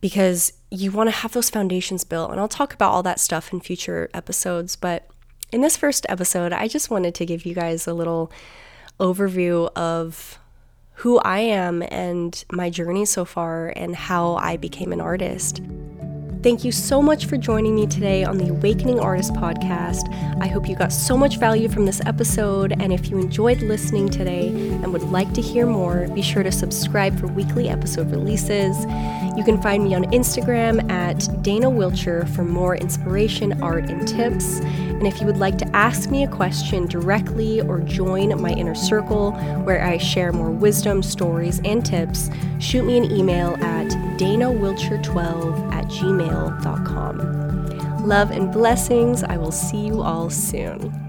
because 0.00 0.54
you 0.70 0.90
want 0.90 1.08
to 1.08 1.16
have 1.16 1.32
those 1.32 1.50
foundations 1.50 2.04
built 2.04 2.30
and 2.30 2.40
i'll 2.40 2.48
talk 2.48 2.72
about 2.72 2.92
all 2.92 3.02
that 3.02 3.20
stuff 3.20 3.52
in 3.52 3.60
future 3.60 4.08
episodes 4.14 4.74
but 4.74 5.06
in 5.52 5.60
this 5.60 5.76
first 5.76 6.06
episode 6.08 6.52
i 6.52 6.66
just 6.66 6.90
wanted 6.90 7.14
to 7.14 7.26
give 7.26 7.44
you 7.44 7.54
guys 7.54 7.86
a 7.86 7.92
little 7.92 8.32
overview 8.98 9.70
of 9.76 10.38
who 10.94 11.18
i 11.18 11.40
am 11.40 11.82
and 11.90 12.44
my 12.50 12.70
journey 12.70 13.04
so 13.04 13.24
far 13.26 13.72
and 13.76 13.94
how 13.94 14.36
i 14.36 14.56
became 14.56 14.92
an 14.92 15.00
artist 15.00 15.60
Thank 16.42 16.64
you 16.64 16.72
so 16.72 17.02
much 17.02 17.26
for 17.26 17.36
joining 17.36 17.74
me 17.74 17.86
today 17.86 18.24
on 18.24 18.38
the 18.38 18.48
Awakening 18.48 18.98
Artist 18.98 19.34
podcast. 19.34 20.08
I 20.40 20.46
hope 20.46 20.70
you 20.70 20.74
got 20.74 20.90
so 20.90 21.14
much 21.14 21.36
value 21.36 21.68
from 21.68 21.84
this 21.84 22.00
episode. 22.06 22.72
And 22.80 22.94
if 22.94 23.10
you 23.10 23.18
enjoyed 23.18 23.60
listening 23.60 24.08
today 24.08 24.48
and 24.48 24.90
would 24.90 25.02
like 25.02 25.30
to 25.34 25.42
hear 25.42 25.66
more, 25.66 26.08
be 26.08 26.22
sure 26.22 26.42
to 26.42 26.50
subscribe 26.50 27.20
for 27.20 27.26
weekly 27.26 27.68
episode 27.68 28.10
releases. 28.10 28.86
You 29.36 29.44
can 29.44 29.60
find 29.60 29.84
me 29.84 29.94
on 29.94 30.04
Instagram 30.12 30.90
at 30.90 31.28
Dana 31.42 31.70
Wilcher 31.70 32.26
for 32.34 32.42
more 32.42 32.74
inspiration, 32.74 33.62
art, 33.62 33.90
and 33.90 34.08
tips. 34.08 34.60
And 34.60 35.06
if 35.06 35.20
you 35.20 35.26
would 35.26 35.36
like 35.36 35.58
to 35.58 35.76
ask 35.76 36.10
me 36.10 36.24
a 36.24 36.28
question 36.28 36.86
directly 36.86 37.60
or 37.60 37.80
join 37.80 38.40
my 38.40 38.52
inner 38.52 38.74
circle 38.74 39.32
where 39.64 39.84
I 39.84 39.98
share 39.98 40.32
more 40.32 40.50
wisdom, 40.50 41.02
stories, 41.02 41.60
and 41.66 41.84
tips, 41.84 42.30
shoot 42.60 42.84
me 42.84 42.96
an 42.96 43.10
email 43.10 43.56
at 43.62 44.09
danawilcher12 44.20 45.72
at 45.72 45.86
gmail.com. 45.86 47.16
Love 48.06 48.30
and 48.30 48.52
blessings. 48.52 49.22
I 49.22 49.38
will 49.38 49.50
see 49.52 49.78
you 49.86 50.02
all 50.02 50.28
soon. 50.28 50.99